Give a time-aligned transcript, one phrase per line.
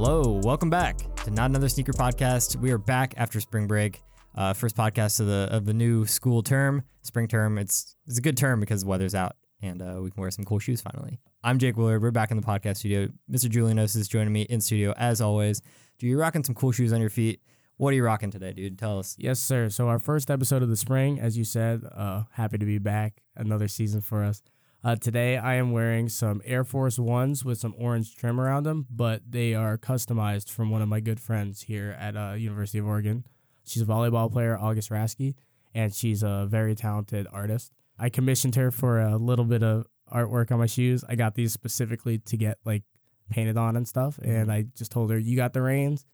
[0.00, 2.54] Hello, welcome back to Not Another Sneaker Podcast.
[2.54, 4.00] We are back after spring break.
[4.32, 7.58] Uh, first podcast of the of the new school term, spring term.
[7.58, 10.44] It's it's a good term because the weather's out and uh, we can wear some
[10.44, 11.18] cool shoes finally.
[11.42, 12.00] I'm Jake Willard.
[12.00, 13.08] We're back in the podcast studio.
[13.28, 13.50] Mr.
[13.50, 15.62] Julianos is joining me in studio as always.
[15.98, 17.40] Do you rocking some cool shoes on your feet?
[17.76, 18.78] What are you rocking today, dude?
[18.78, 19.16] Tell us.
[19.18, 19.68] Yes, sir.
[19.68, 23.24] So our first episode of the spring, as you said, uh, happy to be back.
[23.34, 24.42] Another season for us.
[24.84, 28.86] Uh, today I am wearing some Air Force Ones with some orange trim around them,
[28.88, 32.86] but they are customized from one of my good friends here at uh, University of
[32.86, 33.26] Oregon.
[33.64, 35.34] She's a volleyball player, August Rasky,
[35.74, 37.72] and she's a very talented artist.
[37.98, 41.04] I commissioned her for a little bit of artwork on my shoes.
[41.08, 42.84] I got these specifically to get like
[43.30, 46.06] painted on and stuff, and I just told her, "You got the reins,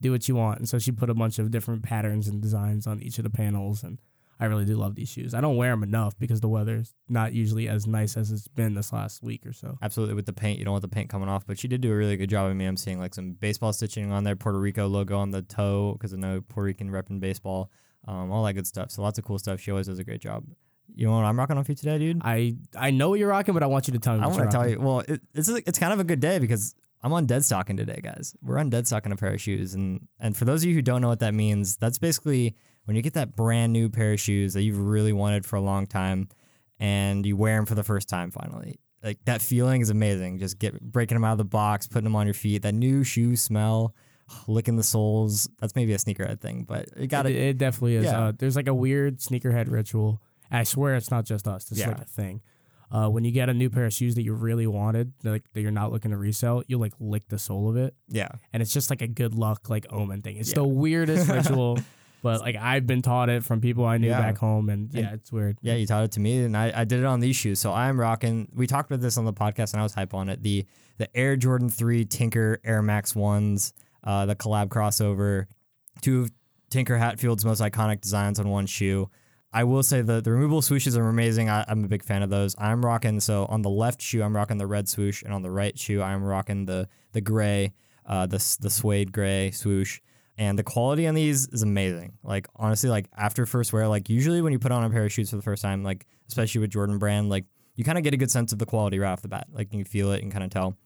[0.00, 2.86] do what you want." And so she put a bunch of different patterns and designs
[2.86, 4.00] on each of the panels, and
[4.40, 5.34] I really do love these shoes.
[5.34, 8.74] I don't wear them enough because the weather's not usually as nice as it's been
[8.74, 9.78] this last week or so.
[9.82, 11.92] Absolutely, with the paint, you don't want the paint coming off, but she did do
[11.92, 12.64] a really good job of me.
[12.64, 16.12] I'm seeing like some baseball stitching on there, Puerto Rico logo on the toe because
[16.12, 17.70] I know Puerto Rican repping baseball,
[18.06, 18.90] um, all that good stuff.
[18.90, 19.60] So lots of cool stuff.
[19.60, 20.44] She always does a great job.
[20.94, 22.20] You know what I'm rocking on for you today, dude?
[22.22, 24.20] I I know what you're rocking, but I want you to tell me.
[24.20, 24.80] What I want to tell you.
[24.80, 28.00] Well, it, it's it's kind of a good day because I'm on dead stocking today,
[28.02, 28.34] guys.
[28.42, 30.82] We're on dead stocking a pair of shoes, and and for those of you who
[30.82, 34.20] don't know what that means, that's basically when you get that brand new pair of
[34.20, 36.28] shoes that you've really wanted for a long time,
[36.78, 38.78] and you wear them for the first time finally.
[39.02, 40.38] Like that feeling is amazing.
[40.38, 42.62] Just get breaking them out of the box, putting them on your feet.
[42.62, 43.94] That new shoe smell,
[44.48, 45.48] licking the soles.
[45.60, 47.42] That's maybe a sneakerhead thing, but it got It, it.
[47.42, 48.04] it definitely is.
[48.06, 48.18] Yeah.
[48.28, 50.22] Uh, there's like a weird sneakerhead ritual.
[50.50, 51.70] I swear it's not just us.
[51.70, 52.02] It's like Yeah.
[52.02, 52.40] a thing.
[52.90, 55.60] Uh, when you get a new pair of shoes that you really wanted, like that
[55.60, 58.72] you're not looking to resell, you like lick the sole of it, Yeah, and it's
[58.72, 60.36] just like a good luck like omen thing.
[60.36, 60.56] It's Yeah.
[60.56, 61.78] the weirdest ritual,
[62.24, 64.18] but like I've been taught it from people I knew Yeah.
[64.20, 65.58] back home, and yeah, it's weird.
[65.62, 67.60] Yeah, you taught it to me, and I, I did it on these shoes.
[67.60, 68.48] So I'm rocking.
[68.54, 70.42] We talked about this on the podcast, and I was hype on it.
[70.42, 75.46] The the Air Jordan Three Tinker Air Max ones, uh, the collab crossover,
[76.00, 76.32] two of
[76.70, 79.10] Tinker Hatfield's most iconic designs on one shoe.
[79.52, 81.48] I will say the the removable swooshes are amazing.
[81.50, 82.56] I, I'm a big fan of those.
[82.58, 83.20] I'm rocking.
[83.20, 86.02] So on the left shoe, I'm rocking the red swoosh, and on the right shoe,
[86.02, 87.74] I'm rocking the the gray,
[88.06, 90.00] uh, the the suede gray swoosh.
[90.36, 92.14] And the quality on these is amazing.
[92.22, 95.12] Like honestly, like after first wear, like usually when you put on a pair of
[95.12, 97.44] shoes for the first time, like especially with Jordan Brand, like
[97.76, 99.46] you kind of get a good sense of the quality right off the bat.
[99.52, 100.76] Like you feel it and kind of tell.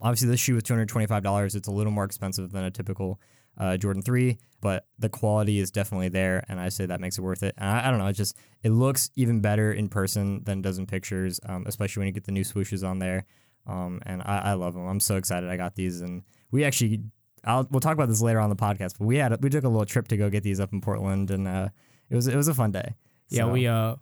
[0.00, 1.54] Obviously, this shoe was two hundred twenty-five dollars.
[1.54, 3.20] It's a little more expensive than a typical
[3.56, 7.22] uh, Jordan Three, but the quality is definitely there, and I say that makes it
[7.22, 7.54] worth it.
[7.56, 10.62] And I, I don't know, it just it looks even better in person than it
[10.62, 13.24] does in pictures, um, especially when you get the new swooshes on there.
[13.66, 14.86] Um, and I, I love them.
[14.86, 17.00] I'm so excited I got these, and we actually
[17.46, 18.94] I'll we'll talk about this later on the podcast.
[18.98, 21.30] But we had we took a little trip to go get these up in Portland,
[21.30, 21.68] and uh,
[22.10, 22.94] it was it was a fun day.
[23.28, 23.96] Yeah, So- we uh,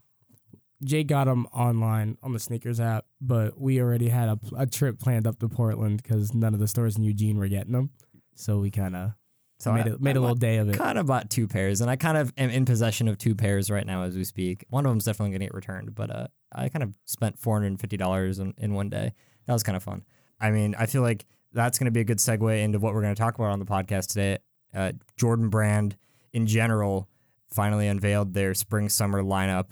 [0.83, 4.99] Jake got them online on the sneakers app, but we already had a, a trip
[4.99, 7.91] planned up to Portland because none of the stores in Eugene were getting them,
[8.35, 9.13] so we kind of
[9.59, 10.77] so made I- it made I a little day of it.
[10.77, 13.71] kind of bought two pairs, and I kind of am in possession of two pairs
[13.71, 14.65] right now as we speak.
[14.69, 17.55] One of them's definitely going to get returned, but uh, I kind of spent four
[17.57, 19.15] hundred and fifty dollars in, in one day.
[19.47, 20.03] That was kind of fun.
[20.41, 23.03] I mean, I feel like that's going to be a good segue into what we're
[23.03, 24.39] going to talk about on the podcast today.
[24.75, 25.97] Uh, Jordan Brand
[26.33, 27.09] in general
[27.49, 29.71] finally unveiled their spring summer lineup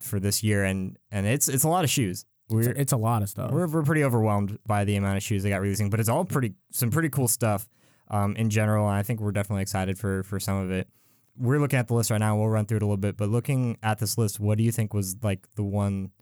[0.00, 2.24] for this year, and and it's it's a lot of shoes.
[2.50, 3.50] It's, We're it's a lot of stuff.
[3.50, 6.24] we're, we're pretty overwhelmed by the amount of shoes they got releasing, but it's all
[6.24, 7.68] pretty some pretty cool stuff
[8.08, 8.86] um, in general.
[8.86, 10.88] And I think we're definitely excited for for some of it.
[11.36, 12.36] We're looking at the list right now.
[12.36, 14.70] We'll run through it a little bit, but looking at this list, what do you
[14.70, 16.12] think was like the one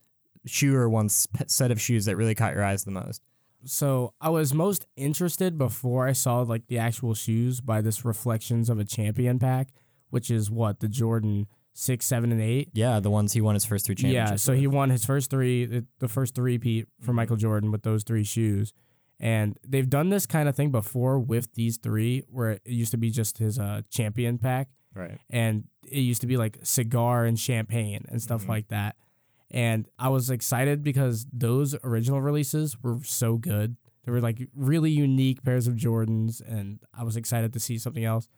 [0.47, 3.21] shoe or one set of shoes that really caught your eyes the most?
[3.65, 8.69] So I was most interested before I saw like the actual shoes by this Reflections
[8.69, 9.69] of a Champion pack,
[10.11, 12.69] which is what the Jordan six, seven, and eight.
[12.75, 14.31] Yeah, the ones he won his first three championships.
[14.31, 17.83] Yeah, so he won his first three, the, first three peat for Michael Jordan with
[17.83, 18.73] those three shoes.
[19.19, 22.97] And they've done this kind of thing before with these three, where it used to
[22.99, 25.19] be just his uh, champion pack, right.
[25.31, 28.49] and it used to be like cigar and champagne and stuff Mhm.
[28.49, 28.97] like that.
[29.53, 33.77] And I was excited because those original releases were so good.
[34.05, 38.05] They were like really unique pairs of Jordans, and I was excited to see something
[38.05, 38.29] else.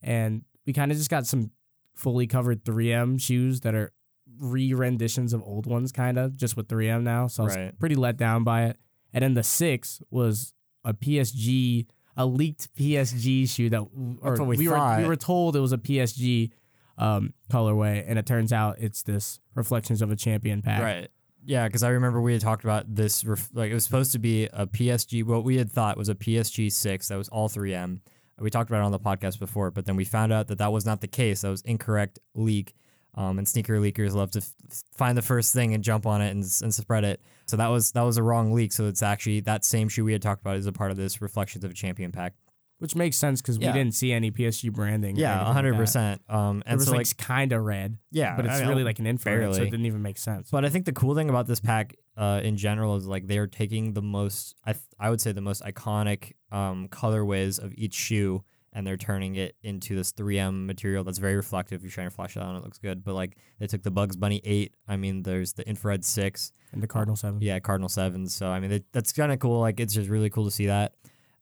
[0.00, 1.50] And we kind of just got some
[1.94, 3.92] fully covered 3M shoes that are
[4.38, 7.26] re renditions of old ones, kind of just with 3M now.
[7.26, 7.78] So I was Right.
[7.78, 8.78] pretty let down by it.
[9.12, 10.54] And then the six was
[10.84, 11.86] a PSG,
[12.16, 13.82] a leaked PSG shoe that,
[14.22, 16.50] or we were we were told it was a PSG
[16.98, 20.82] um, colorway, and it turns out it's this Reflections of a Champion pack.
[20.82, 21.08] Right.
[21.46, 23.24] Yeah, because I remember we had talked about this.
[23.24, 25.24] Ref- like it was supposed to be a PSG.
[25.24, 28.00] What we had thought was a PSG six that was all 3M.
[28.38, 30.72] We talked about it on the podcast before, but then we found out that that
[30.72, 31.42] was not the case.
[31.42, 32.74] That was incorrect leak.
[33.16, 36.30] Um, and sneaker leakers love to f- find the first thing and jump on it
[36.30, 37.20] and, and spread it.
[37.46, 38.72] So that was that was a wrong leak.
[38.72, 41.22] So it's actually that same shoe we had talked about is a part of this
[41.22, 42.34] Reflections of a Champion pack.
[42.84, 43.72] Which makes sense because Yeah.
[43.72, 45.16] we didn't see any PSG branding.
[45.16, 46.20] Yeah, hundred percent.
[46.28, 48.84] Um, It and was so like, like, kind of red, yeah, but it's I really
[48.84, 50.50] like an infrared, so it didn't even make sense.
[50.50, 53.46] But I think the cool thing about this pack, uh, in general, is like they're
[53.46, 57.94] taking the most, I th- I would say, the most iconic um colorways of each
[57.94, 58.44] shoe,
[58.74, 61.80] and they're turning it into this 3M material that's very reflective.
[61.80, 63.02] If you shine your flashlight on, it looks good.
[63.02, 64.74] But like they took the Bugs Bunny eight.
[64.86, 66.52] I mean, there's the infrared six.
[66.72, 67.40] and the Cardinal Seven.
[67.40, 68.34] Yeah, Cardinal sevens.
[68.34, 69.60] So I mean, it, that's kind of cool.
[69.60, 70.92] Like it's just really cool to see that.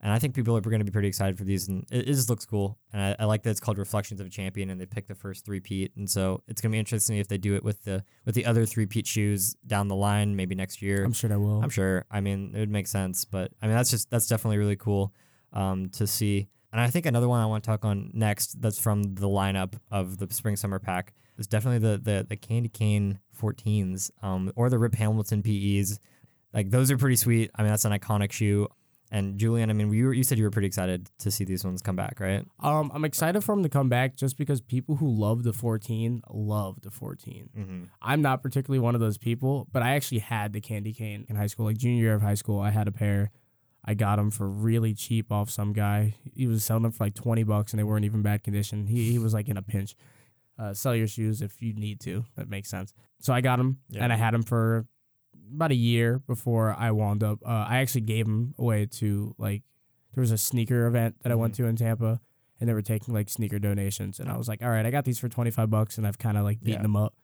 [0.02, 2.12] And I think people are going to be pretty excited for these, and it, it
[2.14, 2.76] just looks cool.
[2.92, 5.14] And I, I like that it's called Reflections of a Champion, and they picked the
[5.14, 5.92] first three peat.
[5.96, 8.66] And so it's gonna be interesting if they do it with the with the other
[8.66, 11.04] three peat shoes down the line, maybe next year.
[11.04, 11.62] I'm sure they will.
[11.62, 12.04] I'm sure.
[12.10, 15.14] I mean, it would make sense, but I mean, that's just that's definitely really cool
[15.52, 16.48] um, to see.
[16.72, 19.74] And I think another one I want to talk on next that's from the lineup
[19.90, 24.68] of the spring summer pack is definitely the the the Candy Cane 14s um, or
[24.68, 25.98] the Rip Hamilton PEs.
[26.52, 27.50] Like those are pretty sweet.
[27.54, 28.68] I mean, that's an iconic shoe.
[29.14, 31.64] And Julian, I mean, you were, you said you were pretty excited to see these
[31.64, 32.46] ones come back, right?
[32.60, 36.22] Um, I'm excited for them to come back just because people who love the 14
[36.30, 37.50] love the 14.
[37.54, 37.82] Mm-hmm.
[38.00, 41.36] I'm not particularly one of those people, but I actually had the candy cane in
[41.36, 41.66] high school.
[41.66, 43.30] Like junior year of high school, I had a pair.
[43.84, 46.14] I got them for really cheap off some guy.
[46.34, 48.86] He was selling them for like 20 bucks and they weren't even bad condition.
[48.86, 49.94] He, he was like in a pinch.
[50.58, 52.24] Uh, sell your shoes if you need to.
[52.36, 52.94] That makes sense.
[53.20, 54.04] So I got them Yeah.
[54.04, 54.86] and I had them for
[55.54, 57.40] about a year before I wound up.
[57.44, 59.62] Uh, I actually gave them away to like,
[60.14, 62.20] there was a sneaker event that I went to in Tampa
[62.60, 64.20] and they were taking like sneaker donations.
[64.20, 66.36] And I was like, all right, I got these for 25 bucks and I've kind
[66.36, 66.82] of like beaten Yeah.
[66.82, 67.14] them up.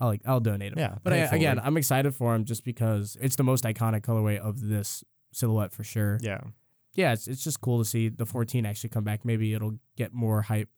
[0.00, 0.78] I'll like, I'll donate them.
[0.80, 1.60] Yeah, But pay I, it again.
[1.62, 5.84] I'm excited for him just because it's the most iconic colorway of this silhouette for
[5.84, 6.18] sure.
[6.20, 6.40] Yeah.
[6.94, 9.24] Yeah, it's, it's just cool to see the 14 actually come back.
[9.24, 10.68] Maybe it'll get more hype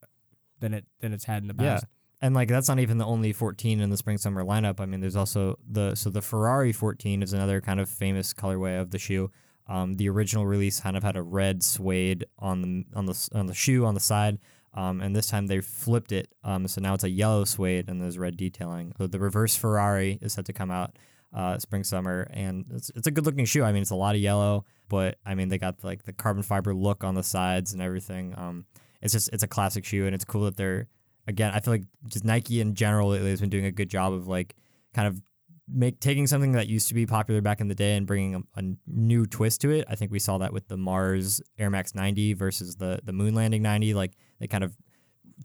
[0.61, 1.75] than it than it's had in the Yeah.
[1.75, 1.85] past.
[2.21, 4.81] And like that's not even the only 14 in the spring summer lineup.
[4.81, 8.81] I mean, there's also the so the Ferrari 14 is another kind of famous colorway
[8.81, 9.31] of the shoe.
[9.69, 13.47] Um, the original release kind of had a red suede on the on the on
[13.47, 14.39] the shoe on the side,
[14.75, 16.29] um, and this time they flipped it.
[16.43, 18.93] Um, so now it's a yellow suede and there's red detailing.
[18.97, 20.97] So the reverse Ferrari is set to come out
[21.35, 23.63] uh, spring summer, and it's it's a good looking shoe.
[23.63, 26.43] I mean, it's a lot of yellow, but I mean they got like the carbon
[26.43, 28.35] fiber look on the sides and everything.
[28.39, 28.65] Um,
[29.03, 30.89] it's just it's a classic shoe, and it's cool that they're
[31.27, 34.13] again, I feel like just Nike in general lately has been doing a good job
[34.13, 34.55] of like
[34.95, 35.21] kind of
[35.69, 38.61] make taking something that used to be popular back in the day and bringing a,
[38.61, 39.85] a new twist to it.
[39.89, 43.35] I think we saw that with the Mars Air Max 90 versus the the Moon
[43.35, 43.95] Landing 90.
[43.95, 44.77] Like they kind of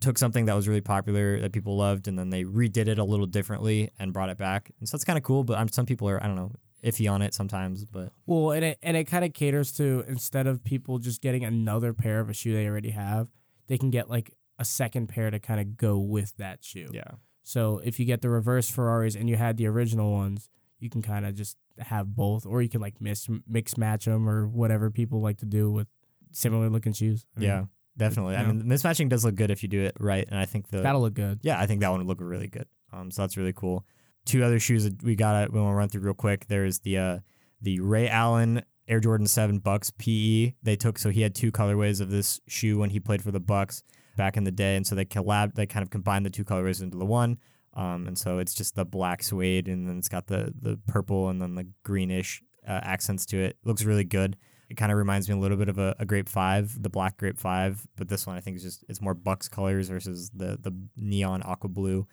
[0.00, 3.04] took something that was really popular that people loved and then they redid it a
[3.04, 4.70] little differently and brought it back.
[4.80, 6.52] And so it's kind of cool, but I'm, some people are I don't know
[6.82, 7.84] iffy on it sometimes.
[7.84, 11.44] But Well, and it and it kind of caters to instead of people just getting
[11.44, 13.28] another pair of a shoe they already have,
[13.66, 14.32] they can get like
[14.62, 16.88] a second pair to kind of go with that shoe.
[16.92, 17.12] yeah,
[17.42, 20.48] So if you get the reverse Ferraris and you had the original ones,
[20.78, 24.28] you can kind of just have both, or you can like mix mix match them
[24.28, 25.88] or whatever people like to do with
[26.30, 27.26] similar looking shoes.
[27.36, 27.64] I mean, yeah,
[27.96, 28.36] definitely.
[28.36, 28.52] I yeah.
[28.52, 31.00] mean, mismatching does look good if you do it right, and I think the that'll
[31.00, 31.40] look good.
[31.42, 32.66] Yeah, I think that one would look really good.
[32.92, 33.84] Um, so that's really cool.
[34.24, 36.46] Two other shoes that we got we want to run through real quick.
[36.46, 37.18] There's the uh,
[37.60, 40.54] the Ray Allen Air Jordan Seven Bucks PE.
[40.62, 43.40] They took so he had two colorways of this shoe when he played for the
[43.40, 43.82] Bucks
[44.16, 45.54] back in the day, and so they collab.
[45.54, 47.38] They kind of combined the two colorways into the one.
[47.74, 51.28] Um, and so it's just the black suede, and then it's got the the purple
[51.28, 53.56] and then the greenish uh, accents to it.
[53.64, 54.36] Looks really good.
[54.68, 57.18] It kind of reminds me a little bit of a, a grape five, the black
[57.18, 60.58] grape five, but this one I think is just it's more Bucks colors versus the
[60.60, 62.06] the neon aqua blue.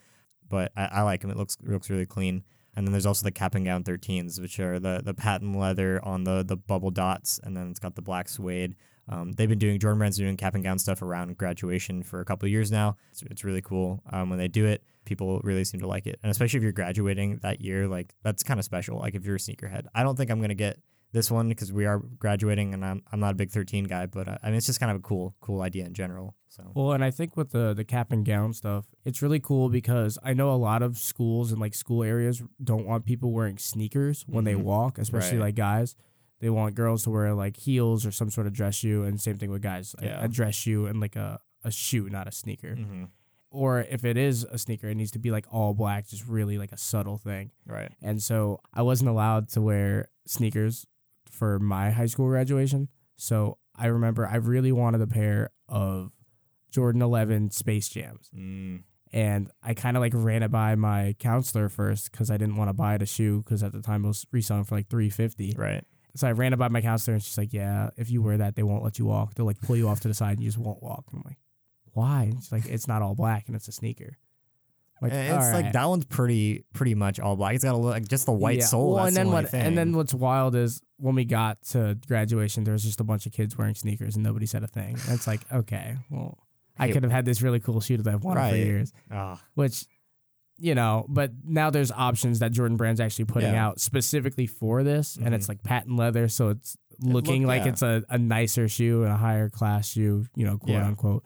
[0.47, 1.31] But I, I like them.
[1.31, 2.43] It looks looks really clean.
[2.75, 6.03] And then there's also the cap and gown 13s, which are the the patent leather
[6.03, 8.75] on the the bubble dots, and then it's got the black suede.
[9.09, 12.25] Um, they've been doing Jordan Brand's doing cap and gown stuff around graduation for a
[12.25, 12.95] couple of years now.
[13.11, 14.83] It's, it's really cool um, when they do it.
[15.05, 18.43] People really seem to like it, and especially if you're graduating that year, like that's
[18.43, 18.99] kind of special.
[18.99, 20.77] Like if you're a sneakerhead, I don't think I'm gonna get
[21.11, 24.27] this one because we are graduating, and I'm I'm not a big 13 guy, but
[24.27, 26.35] uh, I mean it's just kind of a cool cool idea in general.
[26.49, 29.69] So Well, and I think with the the cap and gown stuff, it's really cool
[29.69, 33.57] because I know a lot of schools and like school areas don't want people wearing
[33.57, 34.61] sneakers when they Mhm.
[34.63, 35.45] walk, especially Right.
[35.47, 35.95] like guys.
[36.39, 39.37] They want girls to wear like heels or some sort of dress shoe, and same
[39.37, 40.23] thing with guys, a- Yeah.
[40.23, 42.75] a dress shoe and like a a shoe, not a sneaker.
[42.75, 43.05] hmm
[43.51, 46.57] Or if it is a sneaker, it needs to be like all black, just really
[46.57, 47.51] like a subtle thing.
[47.65, 50.85] right, And so I wasn't allowed to wear sneakers
[51.29, 52.87] for my high school graduation.
[53.17, 56.11] So I remember I really wanted a pair of
[56.71, 58.29] Jordan 11 Space Jams.
[58.33, 62.55] mm, And I kind of like ran it by my counselor first because I didn't
[62.55, 65.55] want to buy the shoe because at the time it was reselling for like 350
[65.57, 65.83] right.
[66.19, 68.55] So I ran it by my counselor and she's like, Yeah, if you wear that,
[68.55, 69.35] they won't let you walk.
[69.35, 71.05] They'll like pull you off to the side and you just won't walk.
[71.11, 71.37] And I'm like,
[71.93, 72.23] Why?
[72.23, 74.17] And she's like, It's not all black and it's a sneaker.
[75.01, 77.55] I'm And it's "All like that one's pretty pretty much all black.
[77.55, 78.65] It's got a look like just the white Yeah.
[78.65, 78.95] sole.
[78.95, 79.49] Well, and then the what?
[79.49, 79.61] thing.
[79.61, 83.25] And then what's wild is when we got to graduation, there was just a bunch
[83.25, 84.95] of kids wearing sneakers and nobody said a thing.
[85.05, 86.37] And it's like, okay, well,
[86.77, 86.93] I Hey.
[86.93, 89.85] could have had this really cool shoe that I've wanted for years, Ah, which,
[90.59, 93.65] you know, but now there's options that Jordan Brand's actually putting Yeah.
[93.67, 95.17] out specifically for this.
[95.21, 96.27] And it's like patent leather.
[96.27, 97.69] So it's looking look- like yeah.
[97.71, 100.85] it's a, a nicer shoe and a higher class shoe, you know, quote Yeah.
[100.87, 101.23] unquote.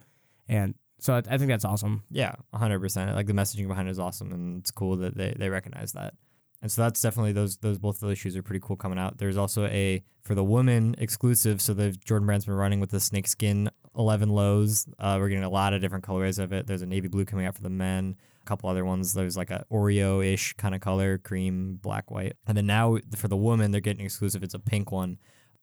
[0.47, 2.03] And so I, I think that's awesome.
[2.11, 3.13] yeah, hundred percent.
[3.15, 6.13] Like the messaging behind it is awesome, and it's cool that they they recognize that.
[6.61, 9.17] And so that's definitely those those both of those shoes are pretty cool coming out.
[9.17, 11.61] There's also a for the woman exclusive.
[11.61, 14.87] So the Jordan Brand's been running with the snakeskin 11 lows.
[14.97, 16.67] Uh, we're getting a lot of different colorways of it.
[16.67, 18.15] There's a navy blue coming out for the men.
[18.43, 19.13] A couple other ones.
[19.13, 22.33] There's like a Oreo ish kind of color, cream, black, white.
[22.45, 24.43] And then now for the woman, they're getting exclusive.
[24.43, 25.17] It's a pink one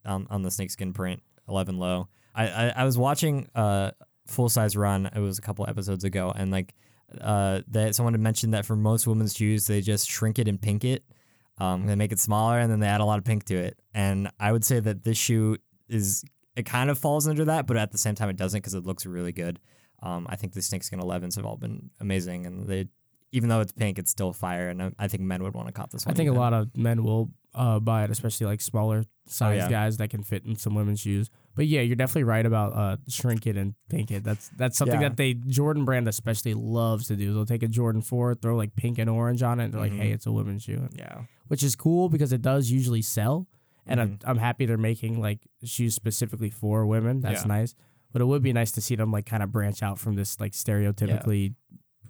[0.05, 2.09] on, on the snakeskin print 11 low.
[2.35, 3.91] I, I, I was watching uh
[4.27, 5.11] full size run.
[5.15, 6.75] It was a couple episodes ago, and like
[7.21, 10.61] uh that someone had mentioned that for most women's shoes they just shrink it and
[10.61, 11.05] pink it.
[11.59, 13.79] Um, they make it smaller and then they add a lot of pink to it.
[13.93, 15.59] And I would say that this shoe
[15.89, 16.25] is
[16.57, 18.87] it kind of falls under that, but at the same time it doesn't because it
[18.87, 19.61] looks really good.
[20.03, 22.89] Um, I think the snakeskin 11s have all been amazing, and they
[23.33, 24.69] even though it's pink, it's still fire.
[24.69, 26.15] And I, I think men would want to cop this one.
[26.15, 29.69] I think a lot of men will uh, buy it, especially like smaller size yeah.
[29.71, 31.31] guys that can fit in some women's shoes.
[31.55, 34.25] But yeah, you're definitely right about uh, shrink it and pink it.
[34.25, 35.11] That's that's something Yeah.
[35.11, 37.33] that they Jordan brand especially loves to do.
[37.33, 39.93] They'll take a Jordan four, throw like pink and orange on it, and they're like,
[39.93, 39.99] Mhm.
[40.01, 41.23] "Hey, it's a women's shoe," Yeah.
[41.49, 43.47] which is cool because it does usually sell.
[43.87, 44.03] And Mhm.
[44.03, 47.21] I'm, I'm happy they're making like shoes specifically for women.
[47.21, 47.49] That's Yeah.
[47.49, 47.75] nice.
[48.13, 50.39] But it would be nice to see them like kind of branch out from this
[50.41, 51.55] like stereotypically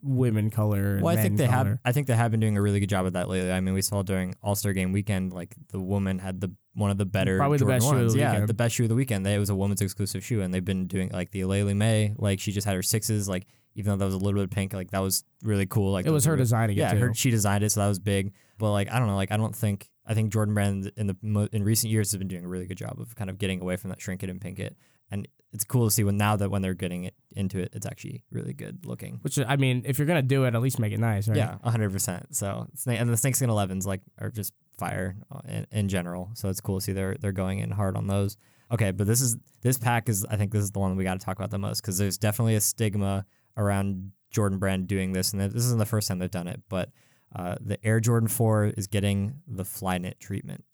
[0.02, 0.99] women color.
[1.02, 1.69] Well, I think they color.
[1.71, 1.78] have.
[1.85, 3.52] I think they have been doing a really good job of that lately.
[3.52, 6.90] I mean, we saw during All Star Game weekend, like the woman had the one
[6.90, 8.49] of the better, Probably the Jordan best shoe of the yeah, weekend.
[8.49, 9.26] the best shoe of the weekend.
[9.26, 12.14] They, it was a woman's exclusive shoe, and they've been doing like the Aleali May.
[12.16, 13.28] Like she just had her sixes.
[13.28, 15.92] Like even though that was a little bit pink, like that was really cool.
[15.92, 18.33] Like It was her were- designing Yeah, it she designed it, so that was big.
[18.59, 21.16] But like I don't know, like I don't think I think Jordan Brand in the
[21.21, 23.61] mo- in recent years has been doing a really good job of kind of getting
[23.61, 24.76] away from that shrink it and pink it,
[25.11, 27.87] and it's cool to see when now that when they're getting it into it, it's
[27.87, 29.19] actually really good looking.
[29.23, 31.37] Which I mean, if you're gonna do it, at least make it nice, right?
[31.37, 32.35] Yeah, hundred percent.
[32.37, 36.30] So and the snakeskin elevens like are just fire uh, in, in general.
[36.35, 38.37] So it's cool to see they're they're going in hard on those.
[38.73, 41.19] Okay, but this is this pack is I think this is the one we got
[41.19, 43.26] to talk about the most because there's definitely a stigma
[43.57, 46.62] around Jordan Brand doing this, and this isn't the first time they've done it.
[46.69, 46.90] But
[47.35, 50.64] uh, the Air Jordan Four is getting the Flyknit treatment.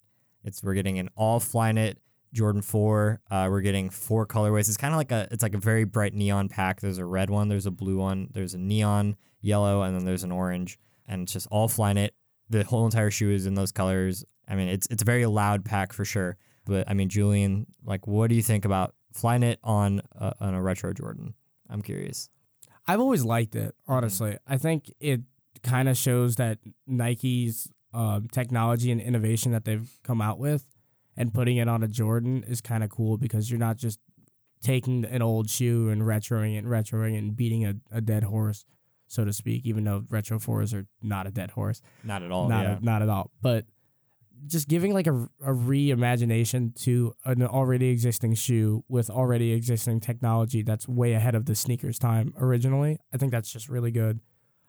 [0.43, 1.95] It's we're getting an all Flyknit
[2.33, 3.21] Jordan Four.
[3.29, 4.67] Uh, we're getting four colorways.
[4.67, 6.81] It's kind of like a it's like a very bright neon pack.
[6.81, 10.23] There's a red one, there's a blue one, there's a neon yellow, and then there's
[10.23, 12.09] an orange, and it's just all Flyknit.
[12.49, 14.23] The whole entire shoe is in those colors.
[14.47, 16.37] I mean, it's it's a very loud pack for sure.
[16.65, 20.61] But I mean, Julian, like, what do you think about Flyknit on a, on a
[20.61, 21.33] retro Jordan?
[21.69, 22.29] I'm curious.
[22.85, 24.37] I've always liked it, honestly.
[24.47, 25.21] I think it
[25.63, 30.65] kind of shows that Nike's um, technology and innovation that they've come out with
[31.17, 33.99] and putting it on a Jordan is kind of cool because you're not just
[34.61, 38.23] taking an old shoe and retroing it and retroing it and beating a, a dead
[38.23, 38.65] horse,
[39.07, 41.81] so to speak, even though retro fours are not a dead horse.
[42.03, 42.47] Not at all.
[42.47, 42.77] not, yeah.
[42.81, 43.31] not at all.
[43.41, 43.65] But
[44.45, 50.61] just giving like a, a reimagination to an already existing shoe with already existing technology
[50.61, 52.99] that's way ahead of the sneakers time originally.
[53.13, 54.19] I think that's just really good.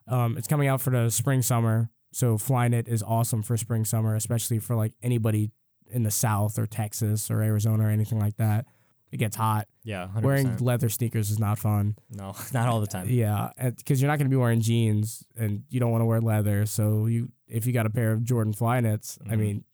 [0.07, 4.15] Um, it's coming out for the spring summer, so Flyknit is awesome for spring summer,
[4.15, 5.51] especially for like anybody
[5.91, 8.67] in the South or Texas or Arizona or anything like that.
[9.11, 9.69] It gets hot.
[9.85, 10.07] yeah.
[10.15, 10.23] 100%.
[10.23, 11.97] Wearing leather sneakers is not fun.
[12.11, 13.09] no, not all the time.
[13.09, 16.21] Yeah, because you're not going to be wearing jeans and you don't want to wear
[16.21, 16.67] leather.
[16.67, 19.39] So you, if you got a pair of Jordan Flyknits, I Mhm.
[19.39, 19.65] mean,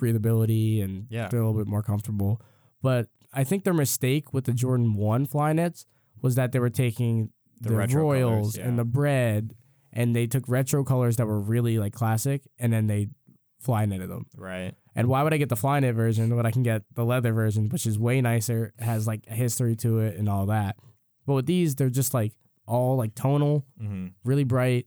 [0.00, 1.28] breathability and Yeah.
[1.28, 2.40] they're a little bit more comfortable.
[2.82, 5.84] But I think their mistake with the Jordan One Flyknits
[6.22, 7.30] was that they were taking
[7.60, 8.68] The the, royals colors, yeah.
[8.68, 9.54] and the bread,
[9.92, 13.08] and they took retro colors that were really like classic, and then they
[13.60, 14.26] fly knitted them.
[14.36, 14.74] Right.
[14.94, 17.32] And why would I get the fly knit version when I can get the leather
[17.32, 20.76] version, which is way nicer, has like a history to it and all that.
[21.26, 22.32] But with these, they're just like
[22.66, 24.08] all like tonal, Mm-hmm.
[24.24, 24.86] really bright,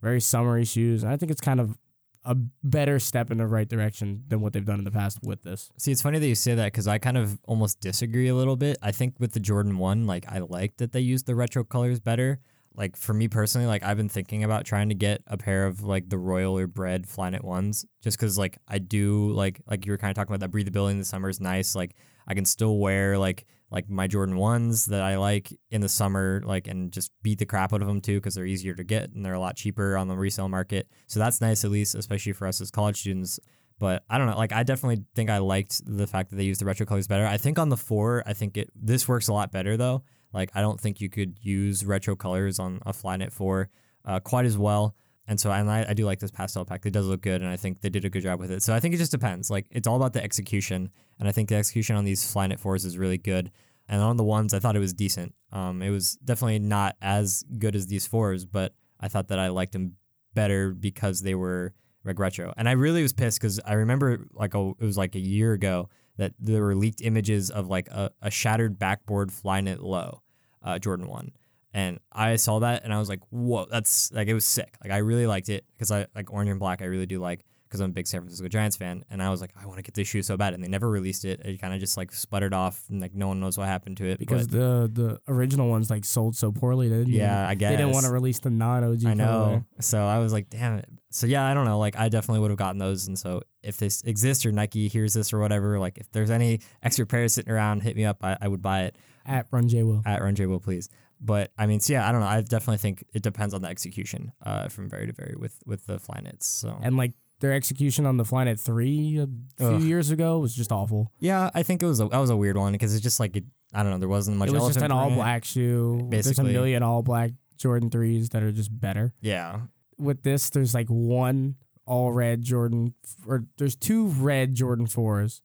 [0.00, 1.02] very summery shoes.
[1.02, 1.76] And I think it's kind of
[2.24, 5.42] a better step in the right direction than what they've done in the past with
[5.42, 5.70] this.
[5.78, 8.56] See, it's funny that you say that because I kind of almost disagree a little
[8.56, 8.76] bit.
[8.82, 12.00] I think with the Jordan 1, like, I like that they used the retro colors
[12.00, 12.38] better.
[12.74, 15.82] Like, for me personally, like, I've been thinking about trying to get a pair of,
[15.82, 19.92] like, the Royal or Bread Flyknit ones just because, like, I do, like, like you
[19.92, 21.74] were kind of talking about that breathability in the summer is nice.
[21.74, 21.96] Like,
[22.26, 26.42] I can still wear, like, like my Jordan 1s that I like in the summer,
[26.44, 29.12] like, and just beat the crap out of them too because they're easier to get
[29.12, 30.88] and they're a lot cheaper on the resale market.
[31.06, 33.38] So that's nice, at least, especially for us as college students.
[33.78, 34.36] But I don't know.
[34.36, 37.26] Like I definitely think I liked the fact that they used the retro colors better.
[37.26, 40.02] I think on the four, I think it this works a lot better though.
[40.32, 43.68] Like I don't think you could use retro colors on a Flyknit four
[44.04, 44.94] uh, quite as well.
[45.26, 46.86] and so and I, I do like this pastel pack.
[46.86, 48.62] It does look good, and I think they did a good job with it.
[48.62, 49.50] So I think it just depends.
[49.50, 52.84] Like it's all about the execution, and I think the execution on these Flyknit fours
[52.84, 53.50] is really good.
[53.90, 55.34] And on the ones, I thought it was decent.
[55.50, 59.48] Um, it was definitely not as good as these fours, but I thought that I
[59.48, 59.96] liked them
[60.34, 61.72] better because they were
[62.04, 62.52] like retro.
[62.56, 65.54] And I really was pissed because I remember like a, it was like a year
[65.54, 70.22] ago that there were leaked images of like a, a shattered backboard Flyknit low,
[70.62, 71.32] uh, Jordan one.
[71.72, 74.76] And I saw that and I was like, whoa, that's like, it was sick.
[74.82, 77.44] Like, I really liked it because I like orange and black, I really do like
[77.68, 79.04] because I'm a big San Francisco Giants fan.
[79.10, 80.54] And I was like, I want to get this shoe so bad.
[80.54, 81.40] And they never released it.
[81.44, 84.06] It kind of just like sputtered off and like no one knows what happened to
[84.06, 84.18] it.
[84.18, 86.88] because but, the the original ones like sold so poorly.
[86.88, 87.70] They didn't yeah, I guess.
[87.70, 89.04] they didn't want to release the non OG.
[89.04, 89.64] I know.
[89.80, 90.88] So I was like, damn it.
[91.10, 91.78] So yeah, I don't know.
[91.78, 93.06] Like I definitely would have gotten those.
[93.06, 96.60] And so if this exists or Nike hears this or whatever, like if there's any
[96.82, 98.24] extra pairs sitting around, hit me up.
[98.24, 98.96] I, I would buy it
[99.26, 100.02] at Run J Will.
[100.06, 100.88] at Run J Will, please.
[101.20, 102.26] But I mean, so yeah, I don't know.
[102.26, 105.86] I definitely think it depends on the execution uh, from vary to vary with with
[105.86, 106.44] the Flyknits.
[106.44, 109.26] So And like their execution on the Flyknit three a
[109.56, 109.82] few Ugh.
[109.82, 111.12] years ago was just awful.
[111.18, 113.36] yeah, I think it was a, that was a weird one because it's just like
[113.36, 113.98] it, I don't know.
[113.98, 114.48] There wasn't much.
[114.48, 116.06] it was just an all black shoe.
[116.08, 116.44] Basically.
[116.44, 119.12] There's a million all black Jordan threes that are just better.
[119.20, 119.60] Yeah,
[119.98, 122.94] With this, there's like one all red Jordan,
[123.26, 125.42] or there's two red Jordan fours.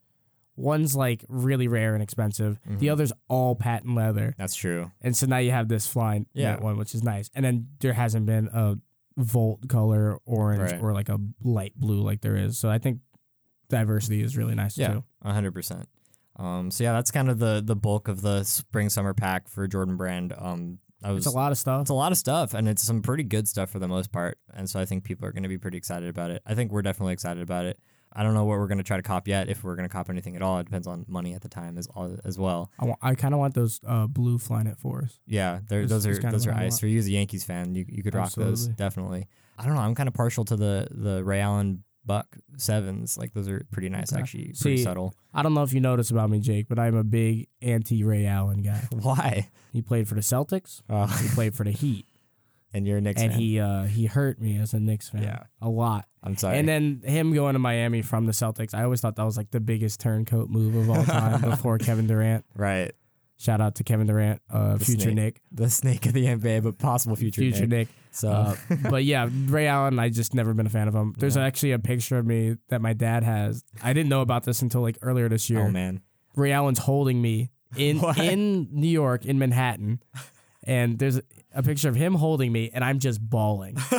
[0.56, 2.60] One's like really rare and expensive.
[2.68, 2.92] The Mhm.
[2.92, 4.36] other's all patent leather.
[4.38, 4.92] that's true.
[5.02, 6.60] And so now you have this Flyknit Yeah.
[6.60, 7.32] one, which is nice.
[7.34, 8.78] And then there hasn't been a
[9.18, 10.82] Volt color orange Right.
[10.82, 12.58] or like a light blue like there is.
[12.58, 13.00] So I think
[13.70, 15.04] diversity is really nice Yeah, too.
[15.22, 15.88] a hundred percent.
[16.36, 19.68] Um, so yeah, that's kind of the the bulk of the spring summer pack for
[19.68, 20.34] Jordan Brand.
[20.38, 21.82] Um, I was It's a lot of stuff.
[21.82, 24.38] It's a lot of stuff, and it's some pretty good stuff for the most part.
[24.54, 26.42] And so I think people are going to be pretty excited about it.
[26.46, 27.78] I think we're definitely excited about it.
[28.16, 29.92] I don't know what we're going to try to cop yet, if we're going to
[29.94, 30.60] cop anything at all.
[30.60, 31.88] It depends on money at the time as
[32.24, 32.72] as well.
[32.80, 35.20] I, I kind of want those uh, blue Flyknit fours.
[35.26, 36.80] Yeah, they're, those are those are ice.
[36.80, 39.28] For you as a Yankees fan, you you could rock those definitely.
[39.58, 39.82] I don't know.
[39.82, 43.18] I'm kind of partial to the the Ray Allen Buck sevens.
[43.18, 44.22] Like those are pretty nice, Okay.
[44.22, 44.44] actually.
[44.60, 45.14] Pretty See, subtle.
[45.34, 48.26] I don't know if you noticed about me, Jake, but I'm a big anti Ray
[48.26, 48.88] Allen guy.
[48.92, 49.50] Why?
[49.72, 50.82] He played for the Celtics.
[50.90, 52.06] Oh, He played for the Heat,
[52.74, 53.26] and you're a Knicks fan.
[53.32, 53.42] and fan.
[53.42, 55.24] he uh, he hurt me as a Knicks fan.
[55.24, 55.44] Yeah.
[55.62, 56.06] a lot.
[56.24, 56.58] I'm sorry.
[56.58, 59.52] And then him going to Miami from the Celtics, I always thought that was like
[59.52, 62.46] the biggest turncoat move of all time before Kevin Durant.
[62.56, 62.92] right,
[63.38, 65.16] Shout out to Kevin Durant, uh, The future snake.
[65.16, 67.42] Nick, the snake of the NBA, but possible future.
[67.42, 67.70] future Knick.
[67.70, 67.88] Knick.
[68.12, 68.56] So Uh,
[68.90, 71.14] but yeah, Ray Allen, I just never been a fan of him.
[71.18, 71.44] There's Yeah.
[71.46, 73.64] actually a picture of me that my dad has.
[73.84, 75.62] I didn't know about this until like earlier this year.
[75.62, 76.02] oh man.
[76.36, 78.18] Ray Allen's holding me in What?
[78.18, 80.02] in New York in Manhattan,
[80.64, 81.20] and there's
[81.54, 83.78] a picture of him holding me, and I'm just bawling.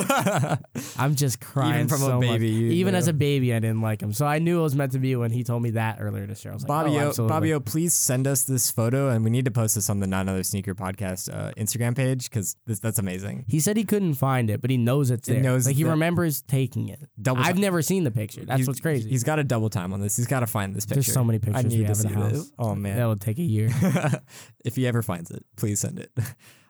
[0.97, 2.27] I'm just crying Even from a so much.
[2.39, 4.91] baby, Even as a baby, I didn't like him, so I knew it was meant
[4.93, 6.51] to be when he told me that earlier this year.
[6.51, 7.27] I was like, Bobby, oh, O.
[7.27, 10.07] Bobby O, please send us this photo, and we need to post this on the
[10.07, 13.45] Not Another Sneaker podcast uh, Instagram page because that's amazing.
[13.47, 15.43] He said he couldn't find it, but he knows it's He there.
[15.43, 16.99] knows like he remembers taking it.
[17.21, 17.41] Double.
[17.41, 17.61] I've time.
[17.61, 18.43] never seen the picture.
[18.45, 19.09] That's He's- what's crazy.
[19.09, 20.17] He's got a double time on this.
[20.17, 20.95] He's got to find this picture.
[21.01, 22.31] There's so many I pictures need we have in the house.
[22.31, 22.51] this.
[22.59, 23.69] Oh man, that would take a year.
[24.65, 26.11] if he ever finds it, please send it.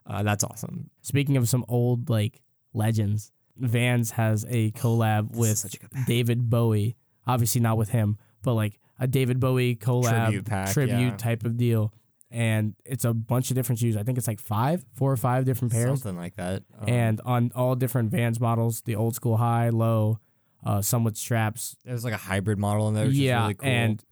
[0.07, 0.89] Uh, that's awesome.
[1.01, 2.41] Speaking of some old like
[2.73, 6.05] legends, Vans has a collab This with such a.
[6.05, 6.95] David Bowie.
[7.27, 11.17] Obviously not with him, but like a David Bowie collab Tribute pack, tribute yeah.
[11.17, 11.93] type of deal.
[12.29, 13.95] And it's a bunch of different shoes.
[13.95, 16.01] I think it's like five, four or five different pairs.
[16.01, 16.63] Something like that.
[16.77, 20.19] Um, and on all different Vans models, the old school high, low,
[20.65, 21.77] uh, some with straps.
[21.85, 23.05] there's like a hybrid model in there.
[23.05, 23.69] Which yeah, is really cool.
[23.69, 24.03] and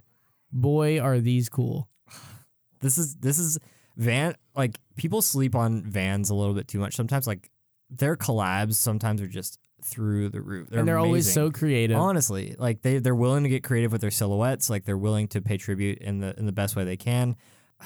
[0.52, 1.90] boy, are these cool.
[2.80, 3.60] this is this is
[3.96, 7.50] van like people sleep on vans a little bit too much sometimes like
[7.90, 10.70] their collabs sometimes are just through the roof.
[10.70, 11.98] They're and they're always so creative.
[11.98, 15.42] honestly like they they're willing to get creative with their silhouettes like they're willing to
[15.42, 17.36] pay tribute in the in the best way they can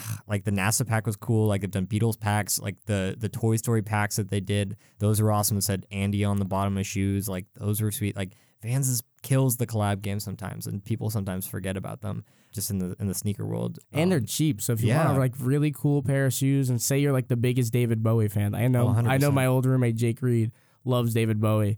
[0.28, 3.56] like the NASA pack was cool like they've done Beatles packs like the the Toy
[3.56, 6.86] Story packs that they did those were awesome it said Andy on the bottom of
[6.86, 8.34] shoes like those were sweet like
[8.64, 12.80] Vans is, kills the collab game sometimes and people sometimes forget about them just in
[12.80, 14.62] the in the sneaker world and they're Um, cheap.
[14.62, 15.06] So if you yeah.
[15.06, 18.02] want a like really cool pair of shoes, and say you're like the biggest David
[18.02, 20.52] Bowie fan, I know Oh, I know my old roommate Jake Reed
[20.84, 21.78] loves David Bowie,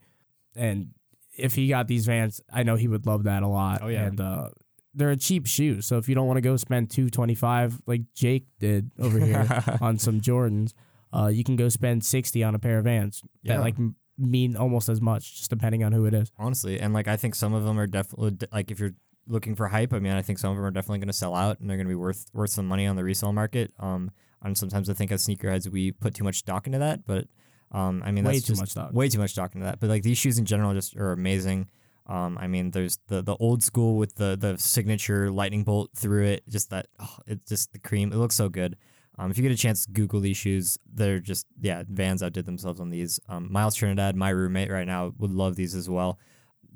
[0.56, 0.92] and
[1.38, 3.80] if he got these Vans, I know he would love that a lot.
[3.82, 4.06] Oh, yeah.
[4.06, 4.50] and uh,
[4.94, 5.82] they're a cheap shoe.
[5.82, 9.20] So if you don't want to go spend two twenty five like Jake did over
[9.20, 9.48] here
[9.82, 10.74] on some Jordans,
[11.14, 13.58] uh, you can go spend sixty on a pair of Vans Yeah.
[13.58, 13.76] that like
[14.18, 16.30] mean almost as much, just depending on who it is.
[16.38, 18.94] honestly and like i think some of them are definitely like if you're
[19.28, 21.34] looking for hype i mean i think some of them are definitely going to sell
[21.36, 24.12] out and they're going to be worth worth some money on the resale market um
[24.42, 27.28] and sometimes i think as sneakerheads we put too much stock into that but
[27.72, 28.92] um i mean Way that's too just much stock.
[28.92, 31.70] way too much stock into that but like these shoes in general just are amazing
[32.10, 36.26] um i mean there's the the old school with the the signature lightning bolt through
[36.26, 38.76] it just that oh, it's just the cream it looks so good
[39.20, 40.78] Um, if you get a chance, Google these shoes.
[41.00, 43.20] They're just yeah, Vans outdid themselves on these.
[43.28, 46.18] Um, Miles Trinidad, my roommate right now, would love these as well.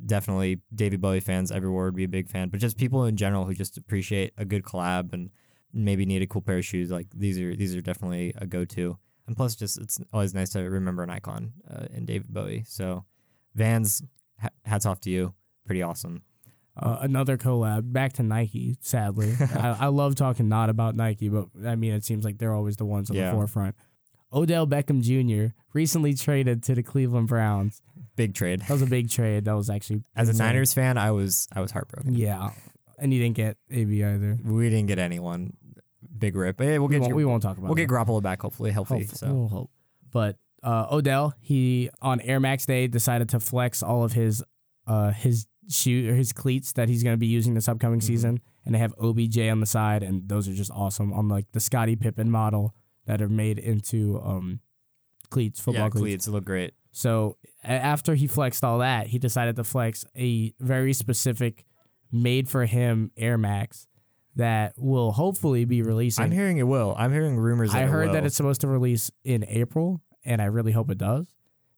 [0.05, 3.45] Definitely, David Bowie fans everywhere would be a big fan, but just people in general
[3.45, 5.29] who just appreciate a good collab and
[5.71, 6.91] maybe need a cool pair of shoes.
[6.91, 8.97] Like these are these are definitely a go to.
[9.25, 12.65] And plus, just it's always nice to remember an icon uh, in David Bowie.
[12.67, 13.05] So,
[13.55, 14.03] Vans,
[14.65, 15.33] hats off to you.
[15.65, 16.23] Pretty awesome.
[16.75, 17.93] Uh, another collab.
[17.93, 18.77] Back to Nike.
[18.81, 22.53] Sadly, I, I love talking not about Nike, but I mean it seems like they're
[22.53, 23.27] always the ones on Yeah.
[23.27, 23.75] the forefront.
[24.33, 25.53] Odell Beckham Jr.
[25.73, 27.79] recently traded to the Cleveland Browns.
[28.15, 28.61] Big trade.
[28.61, 29.45] That was a big trade.
[29.45, 30.33] That was actually As a.
[30.33, 32.15] Niners fan, I was I was heartbroken.
[32.15, 32.49] Yeah,
[32.97, 34.39] and he didn't get AB either.
[34.43, 35.53] We didn't get anyone.
[36.17, 36.59] Big rip.
[36.59, 37.67] Hey, we'll We get won't, you- we won't talk about.
[37.67, 37.93] we'll get that.
[37.93, 39.05] Garoppolo back hopefully healthy.
[39.05, 39.71] Hope- So we'll hope.
[40.11, 44.43] But uh, Odell, he on Air Max Day decided to flex all of his
[44.87, 48.03] uh, his shoe or his cleats that he's going to be using this upcoming Mhm.
[48.03, 51.45] season, and they have OBJ on the side, and those are just awesome on like
[51.53, 52.73] the Scottie Pippen model
[53.05, 54.59] that are made into um,
[55.29, 56.01] cleats, football yeah, cleats.
[56.03, 56.73] cleats look great.
[56.91, 61.65] So after he flexed all that, he decided to flex a very specific,
[62.11, 63.87] made for him Air Max
[64.35, 66.25] that will hopefully be releasing.
[66.25, 66.93] I'm hearing it will.
[66.97, 67.73] I'm hearing rumors.
[67.73, 71.27] I heard that it's supposed to release in April, and I really hope it does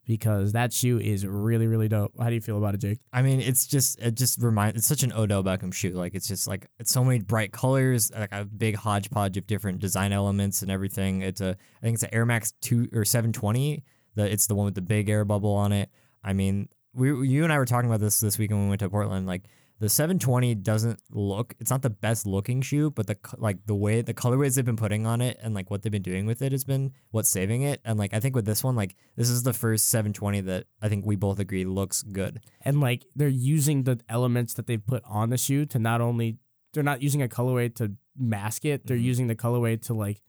[0.06, 2.14] because that shoe is really, really dope.
[2.20, 3.00] How do you feel about it, Jake?
[3.12, 4.78] I mean, it's just it just reminds.
[4.78, 5.92] It's such an Odell Beckham shoe.
[5.92, 9.80] Like it's just like it's so many bright colors, like a big hodgepodge of different
[9.80, 11.22] design elements and everything.
[11.22, 13.84] It's a I think it's an Air Max two or seven twenty.
[14.16, 15.90] The it's the one with the big air bubble on it.
[16.24, 18.80] I mean, we you and I were talking about this this week when we went
[18.80, 19.28] to Portland.
[19.28, 19.44] Like
[19.80, 21.54] the seven twenty doesn't look.
[21.60, 24.78] It's not the best looking shoe, but the like the way the colorways they've been
[24.78, 27.62] putting on it and like what they've been doing with it has been what's saving
[27.64, 27.82] it.
[27.84, 30.66] And like I think with this one, like this is the first seven twenty that
[30.82, 32.42] I think we both agree looks good.
[32.62, 36.38] And like they're using the elements that they've put on the shoe to not only
[36.74, 39.04] they're not using a colorway to mask it, they're Mhm.
[39.04, 40.22] using the colorway to like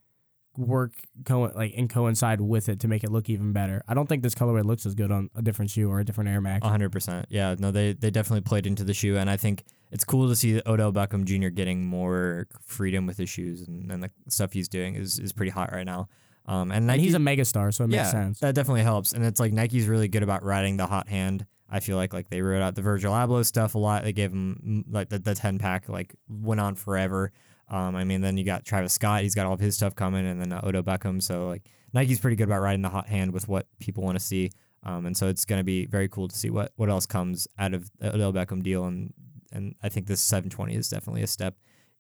[0.59, 0.93] work
[1.25, 3.83] co- like and coincide with it to make it look even better.
[3.89, 6.31] I don't think this colorway looks as good on a different shoe or a different
[6.31, 6.67] Air Max.
[6.67, 7.27] Hundred percent.
[7.29, 10.37] Yeah, no, they they definitely played into the shoe, and I think it's cool to
[10.37, 11.49] see Odell Beckham Jr.
[11.49, 15.51] getting more freedom with his shoes, and, and the stuff he's doing is is pretty
[15.51, 16.09] hot right now.
[16.47, 18.41] Um, and and he's a megastar, so it makes yeah, sense.
[18.41, 21.47] that definitely helps, and it's like Nike's really good about riding the hot hand.
[21.69, 24.05] I feel like like they wrote out the Virgil Abloh stuff a lot.
[24.05, 27.33] They gave him like the, the ten pack like went on forever.
[27.69, 29.23] Um, I mean, then you got Travis Scott.
[29.23, 31.23] He's got all of his stuff coming, and then uh, Odell Beckham.
[31.23, 34.25] So like Nike's pretty good about riding the hot hand with what people want to
[34.25, 34.51] see.
[34.83, 37.49] Um, and so it's going to be very cool to see what, what else comes
[37.59, 38.85] out of the Odell Beckham deal.
[38.85, 39.13] And
[39.53, 41.57] and I think this 720 is definitely a step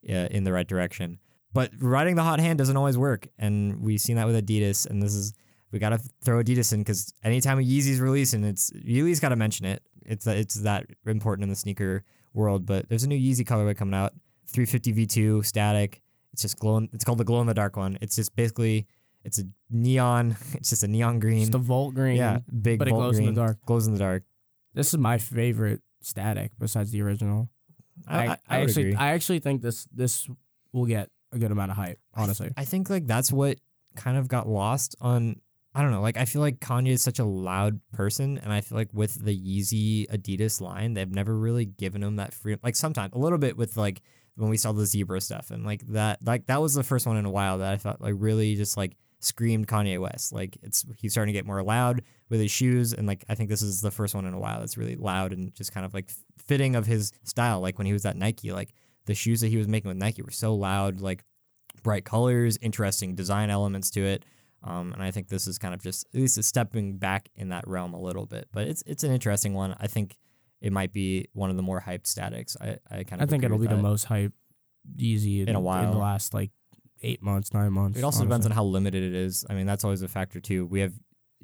[0.09, 1.19] uh, in the right direction.
[1.53, 4.87] But riding the hot hand doesn't always work, and we've seen that with Adidas.
[4.87, 5.33] And this is
[5.73, 9.37] we got to throw Adidas in because anytime a Yeezy's releasing, it's least got to
[9.37, 9.83] mention it.
[10.05, 12.67] It's it's that important in the sneaker world.
[12.67, 14.13] But there's a new Yeezy colorway coming out,
[14.47, 16.03] 350 V2 static.
[16.33, 16.89] It's just glowing.
[16.93, 17.99] It's called the glow in the dark one.
[18.01, 18.87] It's just basically
[19.25, 20.37] it's a neon.
[20.55, 21.41] It's just a neon green.
[21.41, 22.17] Just a Volt green.
[22.17, 23.59] yeah, big but it glows in the dark.
[23.67, 24.23] Glows in the dark.
[24.75, 27.51] This is my favorite static besides the original.
[28.07, 28.95] I, I, I, would actually agree.
[28.97, 30.29] I actually think this this
[30.73, 32.53] will get a good amount of hype, honestly.
[32.57, 33.59] I think like that's what
[33.97, 35.41] kind of got lost on.
[35.75, 36.01] I don't know.
[36.01, 39.25] Like I feel like Kanye is such a loud person, and I feel like with
[39.25, 42.61] the Yeezy Adidas line, they've never really given him that freedom.
[42.63, 44.03] Like sometimes a little bit with like
[44.37, 46.19] when we saw the zebra stuff, and like that.
[46.25, 48.77] Like that was the first one in a while that I thought like really just
[48.77, 50.33] like screamed Kanye West.
[50.33, 53.51] Like it's he's starting to get more loud with his shoes, and like I think
[53.51, 55.95] this is the first one in a while that's really loud and just kind of
[55.95, 57.61] like fitting of his style.
[57.61, 58.73] Like when he was at Nike, like
[59.07, 61.25] the shoes that he was making with Nike were so loud, like
[61.83, 64.25] bright colors, interesting design elements to it.
[64.63, 67.67] Um, and I think this is kind of just at least stepping back in that
[67.69, 68.49] realm a little bit.
[68.53, 69.77] But it's it's an interesting one.
[69.79, 70.17] I think
[70.61, 72.57] it might be one of the more hyped statics.
[72.61, 74.33] I, I kind of I think it'll be with the most hype
[74.97, 75.93] Yeezy in, In a in while.
[75.93, 76.51] the last like
[77.03, 77.99] eight months, nine months.
[77.99, 79.45] It also depends on how limited it is.
[79.51, 80.65] I mean, that's always a factor too.
[80.67, 80.93] We have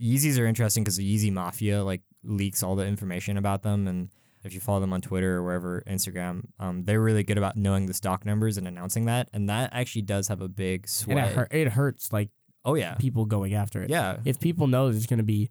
[0.00, 4.08] Yeezys are interesting because the Yeezy Mafia like leaks all the information about them, and
[4.44, 7.86] if you follow them on Twitter or wherever Instagram, um, they're really good about knowing
[7.86, 11.16] the stock numbers and announcing that, and that actually does have a big sway.
[11.16, 12.30] it, hurt, it hurts like
[12.64, 13.90] Oh yeah, people going after it.
[13.90, 15.50] yeah, If people know there's going to be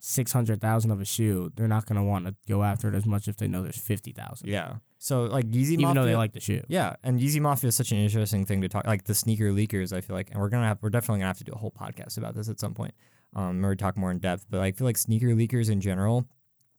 [0.00, 2.94] six hundred thousand of a shoe, they're not going to want to go after it
[2.94, 4.48] as much if they know there's fifty thousand.
[4.48, 4.76] yeah.
[5.00, 6.62] So like Yeezy even Mafia, though they like the shoe.
[6.66, 8.84] Yeah, and Yeezy Mafia is such an interesting thing to talk.
[8.84, 11.38] Like the sneaker leakers, I feel like, and we're gonna have, we're definitely gonna have
[11.38, 12.94] to do a whole podcast about this at some point.
[13.36, 14.46] Um, or talk more in depth.
[14.50, 16.26] But I feel like sneaker leakers in general,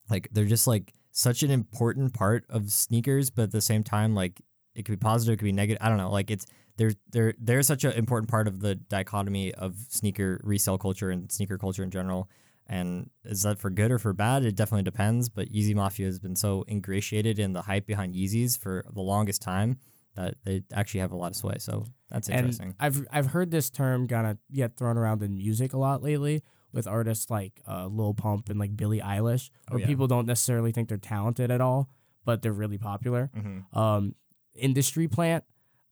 [0.10, 4.16] like they're just like such an important part of sneakers, but at the same time,
[4.16, 4.42] like
[4.76, 5.82] it could be positive, it could be negative.
[5.82, 6.12] I don't know.
[6.12, 6.46] Like it's
[6.78, 11.32] they're they're they're such an important part of the dichotomy of sneaker resale culture and
[11.32, 12.30] sneaker culture in general.
[12.72, 14.46] And is that for good or for bad?
[14.46, 15.28] It definitely depends.
[15.28, 19.42] But Yeezy Mafia has been so ingratiated in the hype behind Yeezys for the longest
[19.42, 19.80] time
[20.16, 21.56] that they actually have a lot of sway.
[21.58, 22.76] So that's and interesting.
[22.80, 26.44] I've I've heard this term kind of get thrown around in music a lot lately
[26.72, 29.88] with artists like uh, Lil Pump and like Billie Eilish, Oh, where yeah.
[29.88, 31.90] people don't necessarily think they're talented at all,
[32.26, 33.32] but they're really popular.
[33.36, 33.76] Mhm.
[33.76, 34.14] Um,
[34.54, 35.44] industry plant,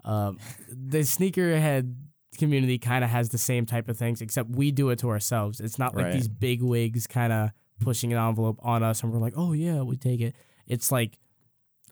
[0.04, 0.38] um,
[0.70, 1.96] the sneakerhead
[2.38, 5.60] community kind of has the same type of things, except we do it to ourselves.
[5.60, 6.14] It's not like Right.
[6.14, 9.82] these big wigs kind of pushing an envelope on us, and we're like, oh yeah,
[9.82, 10.36] we take it.
[10.68, 11.18] It's like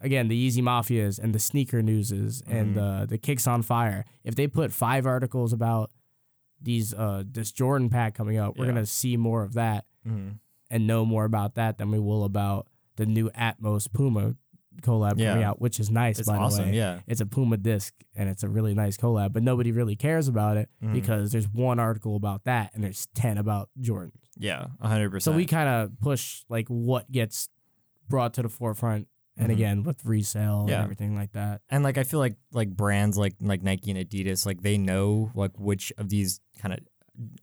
[0.02, 3.02] again the Yeezy Mafias and the sneaker newses and Mhm.
[3.02, 4.04] uh, the Kicks on Fire.
[4.26, 5.89] If they put five articles about
[6.62, 8.71] these uh this Jordan pack coming out, we're Yeah.
[8.71, 10.39] gonna see more of that Mhm.
[10.69, 12.67] and know more about that than we will about
[12.98, 14.36] the new Atmos Puma
[14.82, 15.50] collab coming Yeah.
[15.50, 16.66] out, which is nice It's by awesome.
[16.66, 16.78] the way.
[16.78, 17.00] Yeah.
[17.08, 20.58] It's a Puma disc and it's a really nice collab, but nobody really cares about
[20.58, 20.94] it Mhm.
[20.94, 24.14] because there's one article about that and there's ten about Jordan.
[24.38, 24.68] Yeah.
[24.82, 25.34] hundred percent.
[25.34, 27.48] So we kind of push like what gets
[28.10, 29.08] brought to the forefront,
[29.38, 29.54] and Mhm.
[29.54, 30.76] again with resale Yeah.
[30.76, 31.62] and everything like that.
[31.70, 35.32] and like I feel like like brands like like Nike and Adidas, like they know
[35.36, 36.80] like which of these kind of,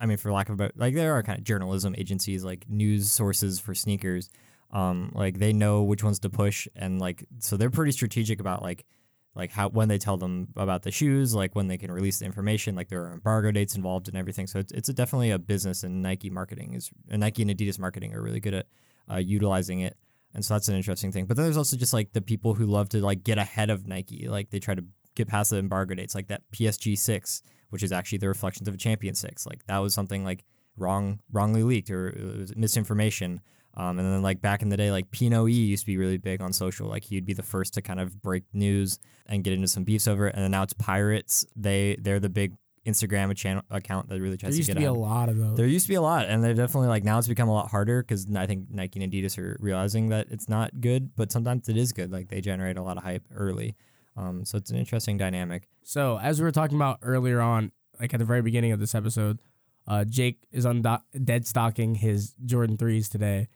[0.01, 2.67] I mean, for lack of a better, like there are kind of journalism agencies, like
[2.69, 4.29] news sources for sneakers.
[4.73, 8.63] Um, like they know which ones to push, and like so they're pretty strategic about
[8.63, 8.87] like
[9.35, 12.27] like how when they tell them about the shoes, like when they can release the
[12.27, 14.47] information, like there are embargo dates involved and everything.
[14.47, 17.79] So it's it's a, definitely a business, and Nike marketing is and Nike and Adidas
[17.79, 18.67] marketing are really good at
[19.11, 19.97] uh, utilizing it.
[20.35, 21.27] And so that's an interesting thing.
[21.27, 23.87] But then there's also just like the people who love to like get ahead of
[23.87, 24.29] Nike.
[24.29, 27.93] Like they try to get past the embargo dates, like that PSG six, which is
[27.93, 29.47] actually the reflections of a champion six.
[29.47, 30.45] Like that was something like
[30.77, 33.41] wrong, wrongly leaked or it was misinformation.
[33.75, 36.19] Um, and then like back in the day, like Pinot E used to be really
[36.19, 36.89] big on social.
[36.89, 40.07] Like he'd be the first to kind of break news and get into some beefs
[40.07, 40.35] over it.
[40.35, 41.47] And then now it's Pirates.
[41.57, 42.53] They they're the big
[42.87, 45.39] Instagram channel account that really tries There used to get to be a lot of
[45.39, 45.57] those.
[45.57, 47.71] There used to be a lot, and they're definitely like now it's become a lot
[47.71, 51.69] harder because I think Nike and Adidas are realizing that it's not good, but sometimes
[51.69, 52.11] it is good.
[52.11, 53.77] Like they generate a lot of hype early,
[54.17, 55.69] um, so it's an interesting dynamic.
[55.85, 58.95] So as we were talking about earlier on, like at the very beginning of this
[58.95, 59.39] episode,
[59.87, 60.85] uh, Jake is on
[61.25, 63.49] dead stocking his Jordan threes today,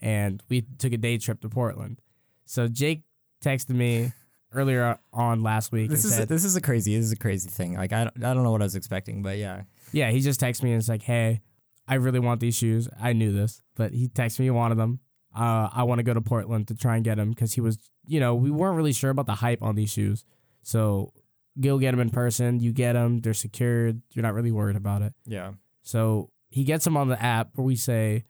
[0.00, 2.00] and we took a day trip to Portland.
[2.46, 3.02] So Jake
[3.42, 4.12] texted me
[4.52, 7.16] earlier on last week This and is said, this is a crazy this is a
[7.16, 7.74] crazy thing.
[7.74, 10.40] Like I don't, I don't know what I was expecting, but yeah, "Yeah." He just
[10.40, 11.40] texted me and it's like, "Hey,
[11.88, 12.88] I really want these shoes.
[13.00, 15.00] I knew this, but he texted me he wanted them.
[15.36, 17.76] Uh, I want to go to Portland to try and get them because he was,
[18.06, 20.24] you know, we weren't really sure about the hype on these shoes.
[20.62, 21.12] So
[21.60, 22.60] go get them in person.
[22.60, 23.18] You get them.
[23.20, 24.00] They're secured.
[24.12, 25.12] You're not really worried about it.
[25.26, 25.52] yeah,
[25.82, 28.24] So he gets them on the app where we say,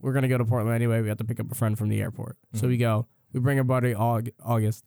[0.00, 1.00] we're going to go to Portland anyway.
[1.00, 2.36] We have to pick up a friend from the airport.
[2.54, 3.06] So we go.
[3.32, 4.84] We bring our buddy August.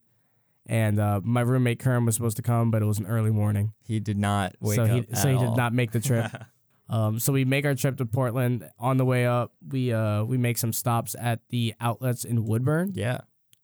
[0.65, 3.73] And uh, my roommate Kerm was supposed to come, but it was an early morning.
[3.83, 4.89] he did not wake so up.
[4.89, 6.31] he, so he did not make the trip.
[6.89, 8.69] um, so we make our trip to Portland.
[8.79, 12.91] On the way up, we uh, we make some stops at the outlets in Woodburn.
[12.93, 13.21] Yeah,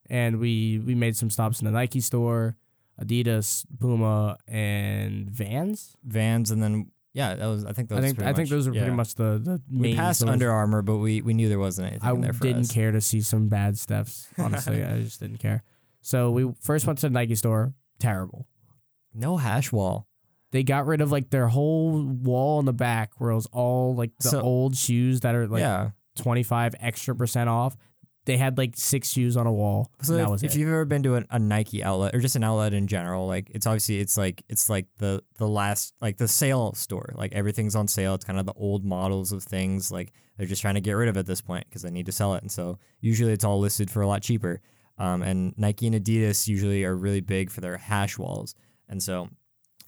[0.09, 2.57] And we, we made some stops in the Nike store,
[3.01, 5.95] Adidas, Puma, and Vans.
[6.03, 7.99] Vans, and then yeah, that was I think those.
[7.99, 8.81] I think pretty I think much- those are yeah.
[8.81, 10.31] pretty much the, the We main passed stores.
[10.33, 12.71] Under Armour, but we we knew there wasn't anything I in there for didn't us.
[12.71, 14.27] care to see some bad stuffs.
[14.37, 15.63] Honestly, I just didn't care.
[16.01, 17.73] So we first went to the Nike store.
[17.99, 18.47] Terrible.
[19.13, 20.07] No hash wall.
[20.51, 23.95] They got rid of like their whole wall in the back where it was all
[23.95, 25.91] like the So- old shoes that are like yeah.
[26.15, 27.75] twenty five extra percent off.
[28.29, 29.89] They had like six shoes on a wall.
[30.03, 30.59] So and that if, was if it.
[30.59, 33.49] you've ever been to an, a Nike outlet or just an outlet in general, like
[33.49, 37.13] it's obviously it's like it's like the the last like the sale store.
[37.15, 38.13] Like everything's on sale.
[38.13, 39.91] It's kind of the old models of things.
[39.91, 42.05] Like they're just trying to get rid of it at this point because they need
[42.05, 42.43] to sell it.
[42.43, 44.61] And so usually it's all listed for a lot cheaper.
[44.99, 48.53] Um, and Nike and Adidas usually are really big for their hash walls.
[48.87, 49.29] And so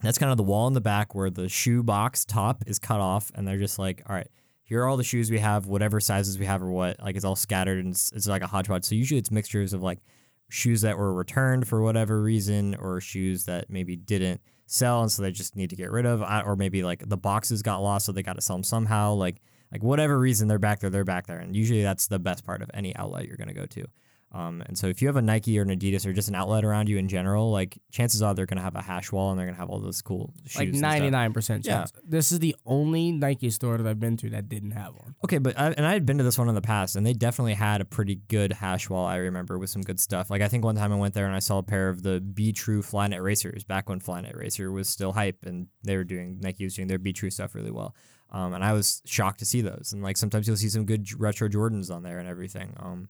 [0.01, 2.99] that's kind of the wall in the back where the shoe box top is cut
[2.99, 4.27] off, and they're just like, all right,
[4.71, 6.97] here are all the shoes we have, whatever sizes we have or what.
[7.01, 8.85] Like it's all scattered and it's, it's like a hodgepodge.
[8.85, 9.99] So usually it's mixtures of like
[10.47, 15.23] shoes that were returned for whatever reason or shoes that maybe didn't sell and so
[15.23, 18.13] they just need to get rid of or maybe like the boxes got lost so
[18.13, 19.41] they got to sell them somehow like
[19.73, 22.61] like whatever reason they're back there they're back there and usually that's the best part
[22.61, 23.85] of any outlet you're going to go to
[24.33, 26.63] um, and so if you have a Nike or an Adidas or just an outlet
[26.63, 29.45] around you in general, like chances are they're gonna have a hash wall and they're
[29.47, 30.55] gonna have all those cool shoes.
[30.55, 30.89] like and stuff.
[30.91, 31.79] ninety nine percent Yeah.
[31.79, 31.93] chance.
[32.07, 35.15] This is the only Nike store that I've been to that didn't have one.
[35.25, 37.13] Okay, but I, and I had been to this one in the past, and they
[37.13, 39.05] definitely had a pretty good hash wall.
[39.05, 40.29] I remember with some good stuff.
[40.29, 42.21] Like I think one time I went there and I saw a pair of the
[42.21, 46.39] Be True Flyknit racers back when Flyknit Racer was still hype, and they were doing
[46.41, 47.95] Nike was doing their Be True stuff really well.
[48.33, 49.91] Um, and I was shocked to see those.
[49.91, 52.73] And like sometimes you'll see some good retro Jordans on there and everything.
[52.79, 53.09] Um,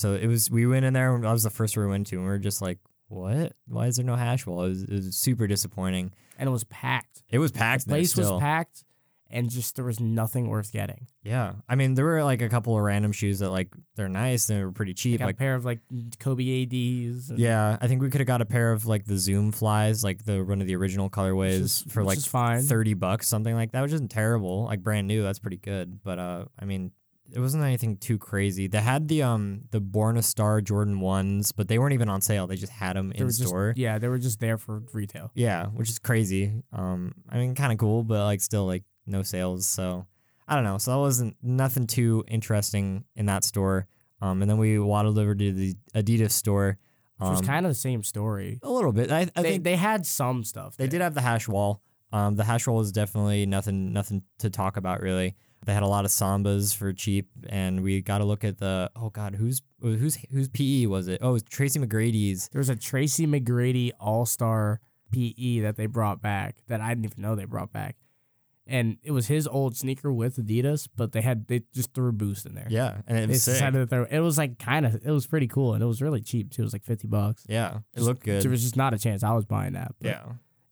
[0.00, 1.14] so it was we went in there.
[1.14, 3.52] and I was the first we went to, and we were just like, what?
[3.68, 4.64] Why is there no hash wall?
[4.64, 6.12] It was, it was super disappointing.
[6.38, 7.22] And it was packed.
[7.28, 7.84] It was packed.
[7.84, 8.84] The place was packed
[9.32, 11.06] and just there was nothing worth getting.
[11.22, 14.46] Yeah, I mean there were like a couple of random shoes that like they're nice,
[14.46, 15.20] they were pretty cheap.
[15.20, 15.78] Like a pair of like
[16.18, 17.30] Kobe ADs.
[17.30, 20.02] and- yeah, I think we could have got a pair of like the Zoom flies,
[20.02, 23.82] like the one of the original colorways is- for like thirty bucks, something like that,
[23.82, 24.64] which isn't terrible.
[24.64, 26.00] Like brand new, that's pretty good.
[26.02, 26.90] But uh, I mean,
[27.34, 28.66] it wasn't anything too crazy.
[28.66, 32.20] They had the um the Born a Star Jordan ones, but they weren't even on
[32.20, 32.46] sale.
[32.46, 33.72] They just had them They in just- store.
[33.76, 35.30] yeah, they were just there for retail.
[35.34, 36.62] Yeah, which is crazy.
[36.72, 39.66] Um, I mean, kind of cool, but like still like no sales.
[39.66, 40.06] So
[40.48, 40.78] I don't know.
[40.78, 43.86] So that wasn't nothing too interesting in that store.
[44.22, 46.78] Um, and then we waddled over to the Adidas store.
[47.18, 48.58] Which was Um, kind of the same story.
[48.62, 49.12] a little bit.
[49.12, 50.76] I, I they think they had some stuff.
[50.78, 50.92] they there.
[50.92, 51.82] did have the hash wall.
[52.12, 55.36] Um, the hash wall is definitely nothing nothing to talk about really.
[55.66, 58.90] They had a lot of sambas for cheap, and we got to look at the
[58.96, 61.20] oh god, who's who's whose PE was it?
[61.22, 62.48] Oh, it was Tracy McGrady's.
[62.48, 64.80] There was a Tracy McGrady All Star
[65.12, 67.96] PE that they brought back that I didn't even know they brought back,
[68.66, 72.12] and it was his old sneaker with Adidas, but they had they just threw a
[72.12, 72.66] boost in there.
[72.70, 73.54] Yeah, and it they was sick.
[73.54, 74.04] decided to throw.
[74.04, 76.62] It was like kind of it was pretty cool, and it was really cheap too.
[76.62, 77.44] It was like fifty bucks.
[77.48, 78.42] Yeah, it Just- looked good.
[78.42, 79.94] There was just not a chance I was buying that.
[80.00, 80.22] But yeah.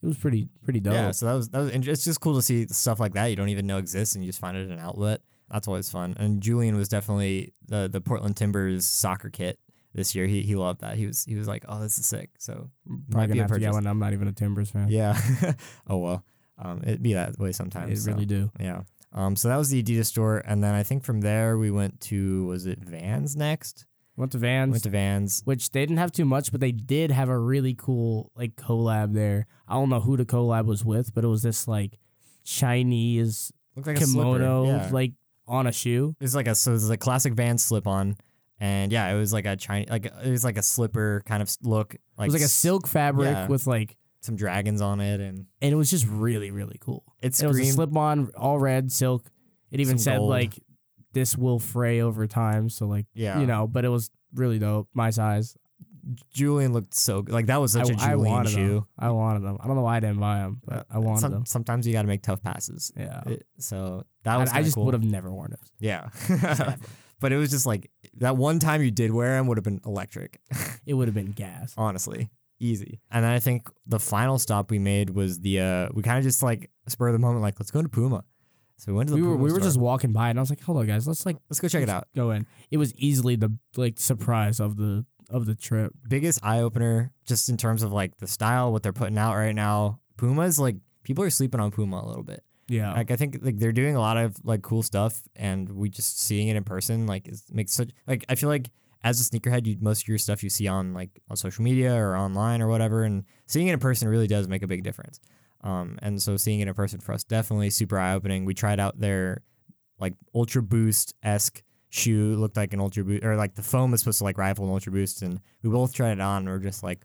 [0.02, 0.94] It was pretty pretty dope.
[0.94, 3.36] Yeah, so that was that was it's just cool to see stuff like that you
[3.36, 5.20] don't even know exists and you just find it an outlet.
[5.50, 6.14] That's always fun.
[6.18, 9.58] And Julian was definitely the the Portland Timbers soccer kit
[9.94, 10.26] this year.
[10.26, 10.96] He he loved that.
[10.96, 12.70] He was he was like, "Oh, this is sick." So
[13.10, 13.74] Probably be a gonna have to get purchase.
[13.74, 13.86] one.
[13.86, 14.88] I'm not even a Timbers fan.
[14.88, 15.18] yeah.
[15.88, 16.24] oh well,
[16.58, 17.92] um, it'd be that way sometimes.
[17.92, 18.50] it so, really do.
[18.60, 18.82] Yeah.
[19.12, 19.36] Um.
[19.36, 22.46] So that was the Adidas store, and then I think from there we went to
[22.46, 23.86] was it Vans next?
[24.18, 24.72] Went to Vans.
[24.72, 25.42] Went to Vans.
[25.44, 29.14] which they didn't have too much, but they did have a really cool like collab
[29.14, 29.46] there.
[29.68, 31.98] I don't know who the collab was with, but it was this like
[32.44, 34.88] Chinese like kimono Yeah.
[34.90, 35.12] like
[35.46, 36.16] on a shoe.
[36.20, 38.16] It's like a so it was a classic Vans slip on.
[38.58, 41.56] And yeah, it was like a Chinese, like it was like a slipper kind of
[41.62, 41.94] look.
[42.16, 43.46] Like it was like a silk fabric yeah.
[43.46, 47.04] with like, some dragons on it, and and it was just really really cool.
[47.22, 49.30] it It was a slip on, all red silk.
[49.70, 50.28] It even said gold.
[50.28, 50.58] like
[51.18, 52.68] this will fray over time.
[52.70, 54.88] So like yeah, you know, but it was really dope.
[54.94, 55.56] My size.
[56.32, 57.34] Julian looked so good.
[57.34, 58.74] Like that was such a I, I Julian wanted shoe.
[58.76, 58.86] them.
[58.98, 59.58] I wanted them.
[59.60, 61.44] I don't know why I didn't buy them, but I wanted Some- them.
[61.44, 62.90] Sometimes you got to make tough passes.
[62.96, 63.20] Yeah.
[63.26, 64.86] It- so that was I kinda just cool.
[64.86, 65.60] would have never worn it.
[65.80, 66.08] Yeah,
[67.20, 69.80] but it was just like that one time you did wear them would have been
[69.84, 70.40] electric.
[70.86, 71.74] It would have been gas.
[71.76, 76.02] honestly easy and then i think the final stop we made was the uh we
[76.02, 78.24] kind of just like spur of the moment like let's go to puma
[78.78, 80.50] so we went to the we were we were just walking by and I was
[80.50, 82.46] like, hold on guys, let's like let's go check it out Go in.
[82.70, 85.92] It was easily the like surprise of the of the trip.
[86.08, 90.00] biggest eye-opener just in terms of like the style what they're putting out right now
[90.16, 92.94] puma's like people are sleeping on puma a little bit Yeah.
[92.94, 96.18] like i think like they're doing a lot of like cool stuff and we just
[96.20, 98.70] seeing it in person like is makes such like i feel like
[99.04, 101.94] as a sneakerhead you most of your stuff you see on like on social media
[101.94, 105.20] or online or whatever and seeing it in person really does make a big difference
[105.62, 108.98] um and so seeing it in person for us definitely super eye-opening we tried out
[108.98, 109.42] their
[109.98, 113.92] like ultra boost esque shoe It looked like an ultra boost or like the foam
[113.94, 116.48] is supposed to like rival an ultra boost and we both tried it on and
[116.48, 117.04] we're just like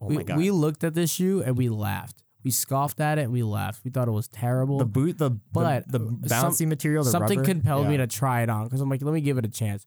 [0.00, 2.22] oh we, my god we looked at this shoe and we laughed.
[2.44, 3.82] We scoffed at it and we laughed.
[3.84, 4.78] We thought it was terrible.
[4.78, 7.96] the boot the But, the, the uh, some- bouncy material the Something rubber, compelled me
[7.96, 9.84] to try it on because I'm like, let me give it a chance.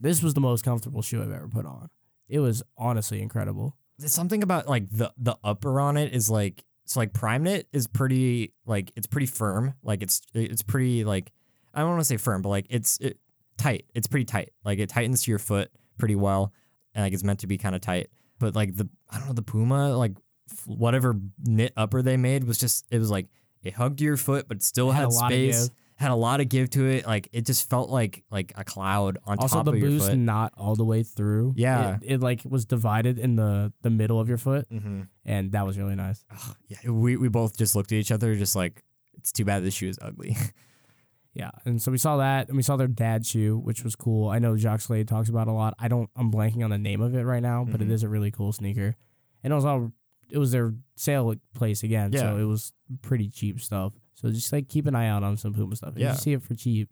[0.00, 1.88] This was the most comfortable shoe I've ever put on.
[2.28, 3.76] It was honestly incredible.
[3.98, 7.86] there's something about like the the upper on it is like so like Primeknit is
[7.86, 9.74] pretty like it's pretty firm.
[9.82, 11.32] Like it's it's pretty like
[11.72, 13.18] I don't want to say firm but like it's it,
[13.56, 13.86] tight.
[13.94, 14.50] It's pretty tight.
[14.64, 16.52] Like it tightens to your foot pretty well
[16.94, 18.08] and like it's meant to be kind of tight.
[18.38, 20.12] But like the I don't know the Puma like
[20.50, 23.28] f- whatever knit upper they made was just it was like
[23.62, 25.68] it hugged your foot but still It had had, of space.
[25.68, 25.76] give.
[26.04, 29.18] Had a lot of give to it like it just felt like like a cloud
[29.26, 31.54] on also, top the of your boost foot not all the way through.
[31.56, 31.96] Yeah.
[32.02, 35.02] it, it like was divided in the the middle of your foot, mm-hmm.
[35.24, 36.24] and that was really nice.
[36.30, 38.84] Ugh, yeah, we we both just looked at each other, just like
[39.18, 40.36] it's too bad this shoe is ugly.
[41.36, 44.28] Yeah, and so we saw that, and we saw their dad shoe, which was cool.
[44.28, 45.74] I know Jacques Slade talks about it a lot.
[45.80, 47.90] I don't, I'm blanking on the name of it right now, but it Mhm.
[47.90, 48.94] is a really cool sneaker.
[49.42, 49.90] And it was all,
[50.30, 53.92] it was their sale place again, so it was pretty cheap stuff.
[54.14, 55.94] So just like keep an eye out on some Puma stuff.
[55.96, 56.12] If Yeah.
[56.12, 56.88] you see it for cheap,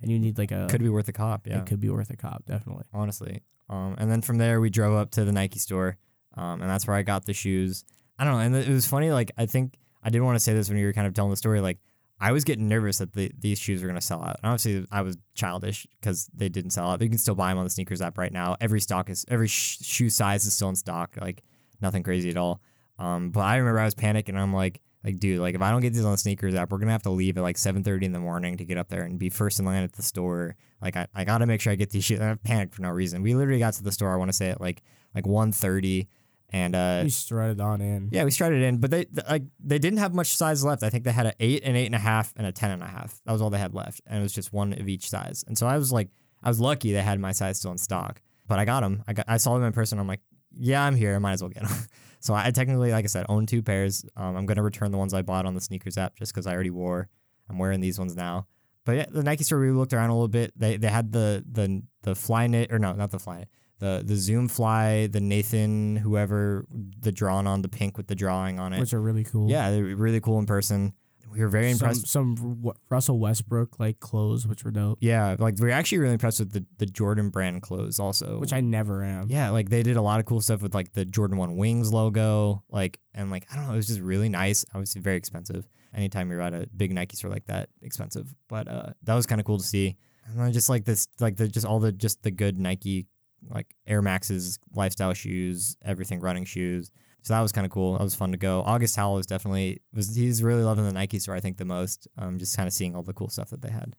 [0.00, 2.10] and you need like a, Could be worth a cop, yeah, it could be worth
[2.10, 2.84] a cop, definitely.
[2.92, 3.42] honestly.
[3.68, 5.98] Um, and then from there we drove up to the Nike store,
[6.34, 7.84] um, and that's where I got the shoes.
[8.18, 9.10] I don't know, and it was funny.
[9.10, 11.30] Like I think I did want to say this when you were kind of telling
[11.30, 11.60] the story.
[11.60, 11.78] Like
[12.20, 14.38] I was getting nervous that the, these shoes were gonna sell out.
[14.42, 16.98] And obviously, I was childish because they didn't sell out.
[16.98, 18.56] But You can still buy them on the SNKRS app right now.
[18.60, 21.16] Every stock is every sh- shoe size is still in stock.
[21.20, 21.42] Like
[21.80, 22.60] nothing crazy at all.
[22.98, 24.30] Um, but I remember I was panicking.
[24.30, 26.70] And I'm like, like, dude, like if I don't get these on the SNKRS app,
[26.72, 29.02] we're gonna have to leave at like 7:30 in the morning to get up there
[29.02, 30.56] and be first in line at the store.
[30.82, 32.18] Like I, I gotta make sure I get these shoes.
[32.20, 33.22] And I panicked for no reason.
[33.22, 34.12] We literally got to the store.
[34.12, 34.82] I want to say at like
[35.14, 36.06] like 1:30,
[36.50, 38.08] and uh, We strutted on in.
[38.12, 40.82] yeah, we started in, but they th- like they didn't have much size left.
[40.82, 42.82] I think they had an eight, an eight and a half, and a ten and
[42.82, 43.20] a half.
[43.24, 45.44] That was all they had left, and it was just one of each size.
[45.46, 46.08] And so I was like,
[46.42, 48.20] I was lucky they had my size still in stock.
[48.46, 49.02] But I got them.
[49.06, 49.98] I got, I saw them in person.
[49.98, 50.20] I'm like,
[50.56, 51.14] yeah, I'm here.
[51.14, 51.76] I might as well get them.
[52.20, 54.04] so I technically, like I said, own two pairs.
[54.16, 56.54] Um, I'm gonna return the ones I bought on the SNKRS app just because I
[56.54, 57.08] already wore.
[57.48, 58.46] I'm wearing these ones now.
[58.84, 60.52] But yeah, the Nike store we looked around a little bit.
[60.56, 63.46] They they had the the the Flyknit or no, not the Flyknit.
[63.80, 66.66] The the Zoom Fly, the Nathan, whoever
[67.00, 68.80] the drawn on the pink with the drawing on it.
[68.80, 69.50] Which are really cool.
[69.50, 70.94] Yeah, they're really cool in person.
[71.32, 72.06] We were very impressed.
[72.08, 74.98] some Ru- Russell Westbrook like clothes, which were dope.
[75.00, 78.38] Yeah, like we are actually really impressed with the, the Jordan brand clothes also.
[78.38, 79.26] Which I never am.
[79.28, 81.92] yeah, like they did a lot of cool stuff with like the Jordan One Wings
[81.92, 84.64] logo, like and like I don't know, it was just really nice.
[84.74, 85.68] Obviously very expensive.
[85.94, 88.34] Anytime you're at a big Nike store like that, expensive.
[88.48, 89.96] But uh, that was kind of cool to see.
[90.26, 93.06] And then just like this, like the just all the just the good Nike
[93.48, 96.90] like Air Maxes, lifestyle shoes, everything running shoes.
[97.28, 97.92] So that was kind of cool.
[97.98, 98.62] That was fun to go.
[98.62, 101.34] August Howell was definitely was he's really loving the Nike store.
[101.34, 102.08] I think the most.
[102.16, 103.94] Um, just kind of seeing all the cool stuff that they had.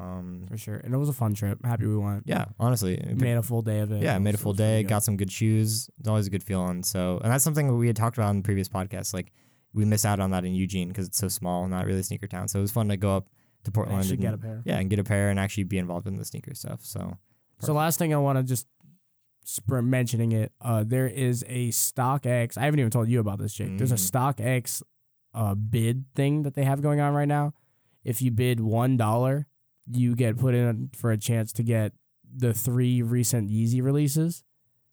[0.00, 0.76] Um, For sure.
[0.76, 1.58] And it was a fun trip.
[1.64, 2.22] Happy we went.
[2.26, 4.04] yeah, honestly, Made a full day of it.
[4.04, 4.84] yeah, made a full day.
[4.84, 5.90] Got some good shoes.
[5.98, 6.84] It's always a good feeling.
[6.84, 9.12] So, and that's something we had talked about in the previous podcast.
[9.12, 9.32] Like
[9.74, 12.28] we miss out on that in Eugene because it's so small, not really a sneaker
[12.28, 12.46] town.
[12.46, 13.28] So it was fun to go up
[13.64, 14.62] to Portland Actually and get a pair.
[14.64, 16.84] yeah, and get a pair and actually be involved in the sneaker stuff.
[16.84, 17.16] So
[17.58, 18.68] So last thing I want to just
[19.44, 20.52] spr- mentioning it.
[20.60, 22.56] Uh, there is a StockX.
[22.58, 23.76] I haven't even told you about this, Jake.
[23.78, 24.10] There's a Mm.
[24.10, 24.82] StockX
[25.34, 27.54] uh, bid thing that they have going on right now.
[28.04, 29.46] If you bid one dollar,
[29.90, 31.92] you get put in for a chance to get
[32.34, 34.42] the three recent Yeezy releases,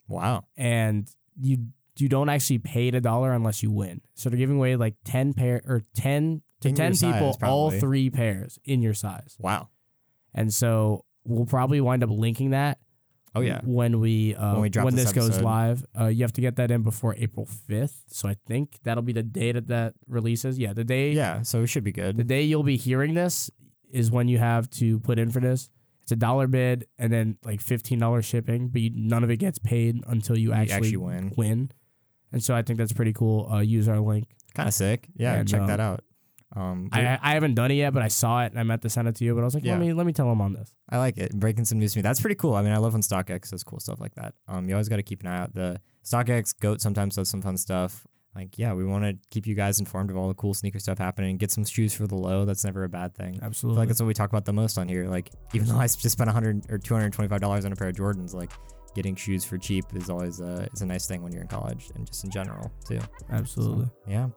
[0.08, 1.68] wow, and you
[1.98, 4.02] you don't actually pay a dollar unless you win.
[4.14, 7.72] So they're giving away like ten pair or ten to In ten people, size, all
[7.72, 9.36] three pairs in your size.
[9.40, 9.70] wow.
[10.34, 12.78] And so we'll probably wind up linking that
[13.36, 15.86] Oh yeah, when we uh, When when, we drop this, this goes live.
[16.00, 18.04] Uh, you have to get that in before April fifth.
[18.08, 20.58] So I think that'll be the day that that releases.
[20.58, 21.12] Yeah, the day.
[21.12, 21.42] yeah.
[21.44, 22.18] So it should be good.
[22.18, 23.52] The day you'll be hearing this
[23.92, 25.70] is when you have to put in for this.
[26.04, 29.38] It's a dollar bid and then like fifteen dollars shipping, but you, none of it
[29.38, 31.34] gets paid until you actually, actually win.
[31.36, 31.72] Win.
[32.32, 33.50] And so I think that's pretty cool.
[33.52, 34.28] Uh, use our link.
[34.54, 35.08] Kind of sick.
[35.16, 36.04] Yeah, And, check um, that out.
[36.56, 38.90] Um, I, I haven't done it yet, but I saw it and I meant to
[38.90, 39.36] send it to you.
[39.36, 39.74] But I was like, Yeah.
[39.74, 40.74] let me let me tell them on this.
[40.90, 41.34] I like it.
[41.38, 42.04] Breaking some news to me.
[42.04, 42.56] That's pretty cool.
[42.56, 44.34] I mean, I love when StockX does cool stuff like that.
[44.48, 45.54] Um, you always got to keep an eye out.
[45.54, 48.08] The StockX Goat sometimes does some fun stuff.
[48.34, 51.00] Like, yeah, we want to keep you guys informed of all the cool sneaker stuff
[51.00, 51.38] happening.
[51.38, 52.46] Get some shoes for the low.
[52.46, 53.36] That's never a bad thing.
[53.38, 53.80] I feel Absolutely.
[53.80, 55.08] like that's what we talk about the most on here.
[55.08, 58.34] Like, even though I just spent 100 or 225 dollars on a pair of Jordans,
[58.36, 58.52] like
[58.96, 61.90] getting shoes for cheap is always a is a nice thing when you're in college
[61.96, 63.00] and just in general too.
[63.32, 63.90] Absolutely.
[64.08, 64.28] Yeah.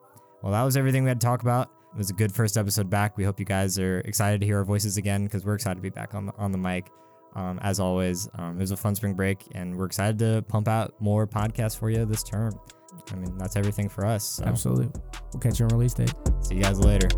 [0.42, 1.70] Well, that was everything we had to talk about.
[1.92, 3.16] It was a good first episode back.
[3.16, 5.82] We hope you guys are excited to hear our voices again because we're excited to
[5.82, 6.90] be back on the, on the mic.
[7.34, 10.68] Um, as always, um, it was a fun spring break, and we're excited to pump
[10.68, 12.58] out more podcasts for you this term.
[13.12, 14.24] I mean, that's everything for us.
[14.24, 14.90] So Absolutely.
[15.32, 16.12] We'll catch you on release date.
[16.42, 17.08] see you guys later.